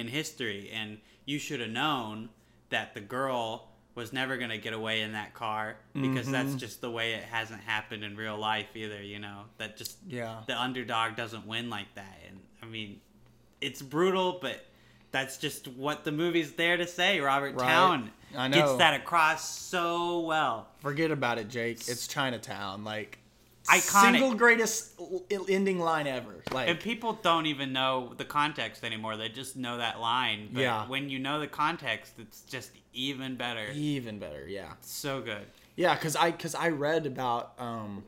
[0.00, 2.28] in history and you should have known
[2.70, 6.32] that the girl was never going to get away in that car because Mm-hmm.
[6.32, 9.42] that's just the way it hasn't happened in real life either, you know.
[9.58, 10.40] That just Yeah.
[10.46, 12.18] the underdog doesn't win like that.
[12.28, 13.00] And I mean,
[13.60, 14.64] it's brutal, but
[15.12, 17.20] that's just what the movie's there to say.
[17.20, 17.68] Robert Right.
[17.68, 20.66] Towne I gets that across so well.
[20.80, 23.20] forget about it jake it's chinatown like
[23.68, 24.12] Iconic.
[24.12, 29.16] single greatest l- ending line ever like And people don't even know the context anymore.
[29.16, 30.50] They just know that line.
[30.52, 30.86] But Yeah.
[30.86, 33.66] when you know the context, it's just even better.
[33.72, 35.46] even better yeah So good.
[35.76, 38.04] Yeah, because I because I read about um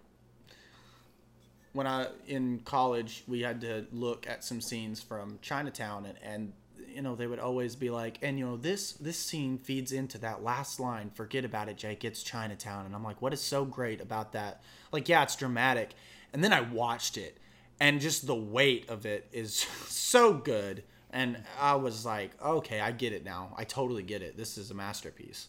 [1.73, 6.53] when I in college, we had to look at some scenes from Chinatown, and, and
[6.97, 10.19] you know they would always be like, and you know this this scene feeds into
[10.19, 11.11] that last line.
[11.15, 12.05] Forget about it, Jake.
[12.05, 14.63] It's Chinatown, and I'm like, what is so great about that?
[14.93, 15.91] Like, yeah, it's dramatic,
[16.33, 17.39] and then I watched it,
[17.79, 19.55] and just the weight of it is
[19.87, 23.55] so good, and I was like, okay, I get it now.
[23.57, 24.37] I totally get it.
[24.37, 25.49] This is a masterpiece.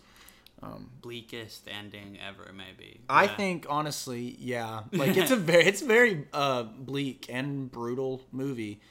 [1.02, 3.00] Bleakest ending ever, maybe.
[3.08, 3.36] I Yeah.
[3.36, 8.82] think honestly, yeah, like it's a very it's very uh, bleak and brutal movie.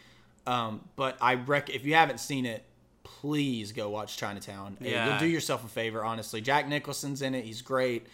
[0.46, 2.64] Um, but I rec if you haven't seen it,
[3.04, 4.76] please go watch Chinatown.
[4.80, 5.08] Yeah.
[5.10, 6.40] You'll do yourself a favor, honestly.
[6.40, 8.06] Jack Nicholson's in it; he's great.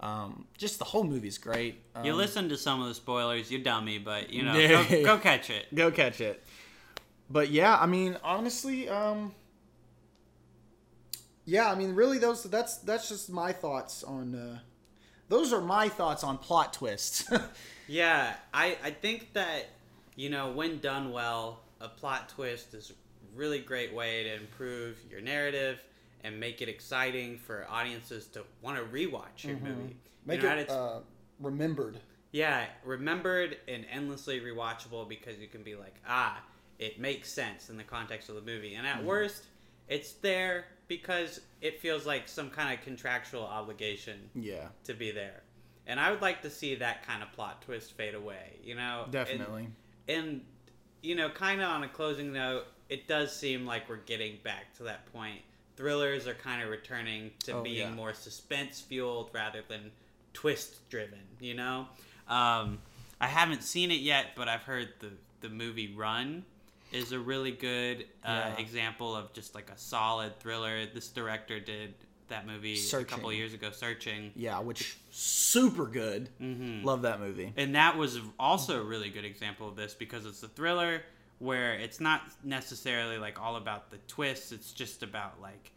[0.00, 1.80] Um, just the whole movie's great.
[1.94, 4.86] Um, You listen to some of the spoilers, you dummy, but you know, Yeah.
[4.88, 5.74] go, go catch it.
[5.74, 6.42] go catch it.
[7.30, 9.32] But yeah, I mean, honestly, um,
[11.44, 14.34] yeah, I mean, really, those that's that's just my thoughts on.
[14.34, 14.58] Uh,
[15.28, 17.30] those are my thoughts on plot twists.
[17.88, 19.66] Yeah, I, I think that,
[20.16, 22.94] you know, when done well, a plot twist is a
[23.38, 25.82] really great way to improve your narrative
[26.24, 29.70] and make it exciting for audiences to want to rewatch your movie.
[29.70, 29.90] Mm-hmm.
[30.26, 30.98] Make you know, it uh,
[31.40, 32.00] remembered.
[32.32, 36.42] Yeah, remembered and endlessly rewatchable because you can be like, ah,
[36.78, 38.74] it makes sense in the context of the movie.
[38.74, 38.98] And Mm-hmm.
[39.00, 39.44] at worst,
[39.88, 45.42] it's there because it feels like some kind of contractual obligation Yeah, to be there.
[45.86, 49.02] And I would like to see that kind of plot twist fade away, you know?
[49.04, 49.68] And- definitely.
[50.08, 50.40] And,
[51.06, 54.74] you know, kind of on a closing note, it does seem like we're getting back
[54.76, 55.40] to that point.
[55.76, 57.90] Thrillers are kind of returning to Oh, being yeah.
[57.94, 59.90] more suspense fueled rather than
[60.32, 61.86] twist driven, you know?
[62.28, 62.78] Um,
[63.20, 65.10] I haven't seen it yet, but I've heard the,
[65.42, 66.44] the movie Run
[66.92, 68.56] is a really good uh, Yeah.
[68.58, 70.86] example of just like a solid thriller.
[70.86, 71.94] This director did
[72.28, 73.38] that movie a couple Searching.
[73.38, 74.32] years ago, Searching.
[74.34, 76.28] Yeah, which super good.
[76.40, 76.84] Mm-hmm.
[76.84, 77.52] Love that movie.
[77.56, 81.02] And that was also a really good example of this because it's a thriller
[81.38, 84.52] where it's not necessarily like all about the twists.
[84.52, 85.70] It's just about like,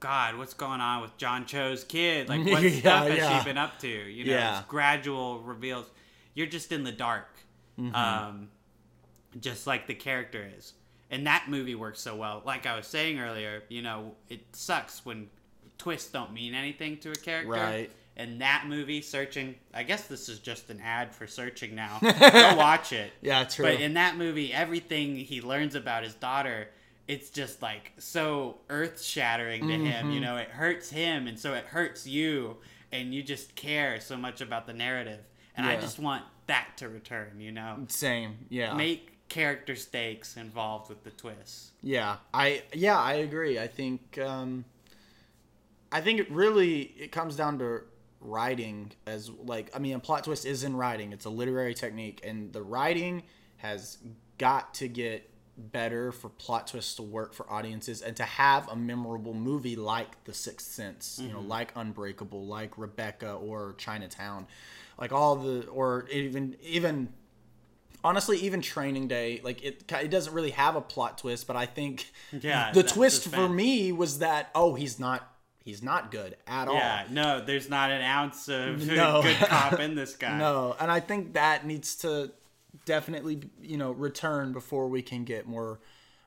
[0.00, 2.28] God, what's going on with John Cho's kid?
[2.28, 3.38] Like, what Yeah, stuff has yeah.
[3.38, 3.88] she been up to?
[3.88, 4.58] You know, Yeah.
[4.60, 5.86] it's gradual reveals.
[6.34, 7.28] You're just in the dark,
[7.80, 7.94] Mm-hmm.
[7.94, 8.48] um,
[9.40, 10.74] just like the character is.
[11.10, 12.42] And that movie works so well.
[12.44, 15.28] Like I was saying earlier, you know, it sucks when
[15.82, 17.50] twists don't mean anything to a character.
[17.50, 17.90] Right.
[18.16, 21.98] And that movie, Searching, I guess this is just an ad for Searching now.
[22.02, 23.10] Go watch it.
[23.20, 23.64] Yeah, true.
[23.64, 26.68] But in that movie, everything he learns about his daughter,
[27.08, 30.12] it's just like so earth shattering to him.
[30.12, 32.58] You know, it hurts him, and so it hurts you,
[32.92, 35.20] and you just care so much about the narrative.
[35.56, 37.40] And I just want that to return.
[37.40, 38.36] You know, Same.
[38.50, 38.74] Yeah.
[38.74, 41.70] make character stakes involved with the twists.
[41.82, 43.58] Yeah, I yeah I agree.
[43.58, 44.66] I think um,
[45.92, 47.82] I think it really it comes down to
[48.20, 51.12] writing as like I mean a plot twist is in writing.
[51.12, 53.22] It's a literary technique, and the writing
[53.58, 53.98] has
[54.38, 58.74] got to get better for plot twists to work for audiences and to have a
[58.74, 64.46] memorable movie like The Sixth Sense, you know, like Unbreakable, like Rebecca or Chinatown,
[64.98, 67.12] like all the or even even
[68.04, 71.66] honestly even training day like it it doesn't really have a plot twist but i
[71.66, 75.31] think Yeah, the twist for me was that oh he's not
[75.64, 79.22] he's not good at all Yeah, no, there's not an ounce of No.
[79.22, 80.38] good cop in this guy.
[80.38, 82.32] no and i think that needs to
[82.84, 85.80] definitely you know return before we can get more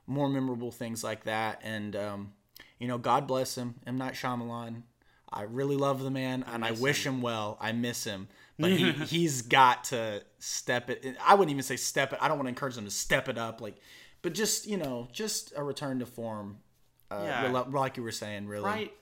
[0.07, 2.33] more memorable things like that and um
[2.79, 4.83] you know god bless him m night Shyamalan.
[5.31, 7.21] i really love the man and i wish him.
[7.21, 8.27] well i miss him
[8.59, 12.37] but he, he's got to step it i wouldn't even say step it i don't
[12.37, 13.75] want to encourage him to step it up like
[14.21, 16.57] but just you know just a return to form
[17.11, 17.63] uh, Yeah.
[17.71, 18.93] like you were saying really right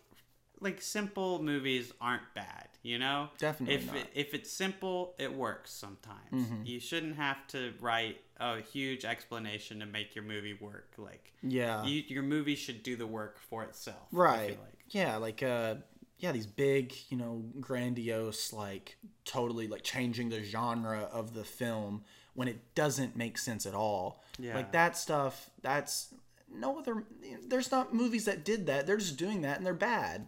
[0.64, 3.30] like simple movies aren't bad you know?
[3.40, 3.96] Definitely if.
[3.96, 6.48] It, if it's simple it works sometimes.
[6.66, 11.84] You shouldn't have to write a huge explanation to make your movie work like yeah.
[11.86, 14.50] you, your movie should do the work for itself right.
[14.50, 14.86] like.
[14.90, 15.76] yeah like uh
[16.18, 22.04] yeah these big you know grandiose like totally like changing the genre of the film
[22.34, 24.24] when it doesn't make sense at all.
[24.40, 24.56] Yeah.
[24.56, 26.14] like that stuff that's
[26.54, 27.06] no other
[27.48, 28.88] there's not movies that did that.
[28.88, 30.28] They're just doing that and they're bad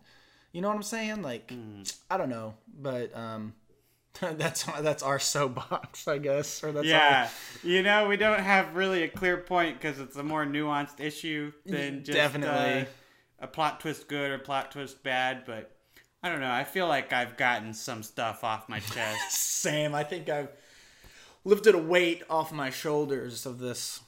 [0.55, 1.83] you know what i'm saying like Hmm.
[2.09, 3.53] i don't know but um
[4.21, 7.29] that's that's our soapbox i guess or that's yeah
[7.63, 11.51] you know we don't have really a clear point because it's a more nuanced issue
[11.65, 12.81] than just Definitely.
[12.81, 12.85] uh,
[13.39, 15.75] a plot twist good or plot twist bad but
[16.23, 19.31] i don't know i feel like i've gotten some stuff off my chest
[19.61, 20.49] Sam, I think I've
[21.43, 23.99] lifted a weight off my shoulders of this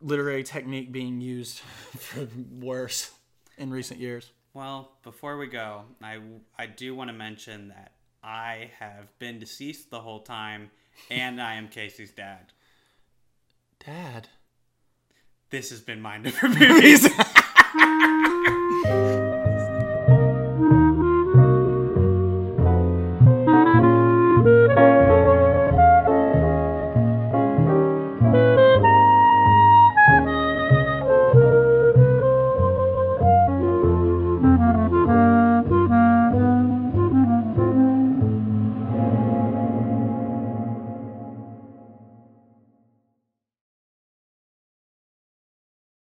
[0.00, 1.58] literary technique being used
[1.98, 2.28] for
[2.60, 3.10] worse
[3.58, 4.30] in recent years.
[4.52, 6.18] Well, before we go, I,
[6.58, 7.92] I do want to mention that
[8.22, 10.70] I have been deceased the whole time
[11.10, 12.52] and I am Casey's dad.
[13.84, 14.28] Dad.
[15.50, 17.08] This has been Mind Over Movies.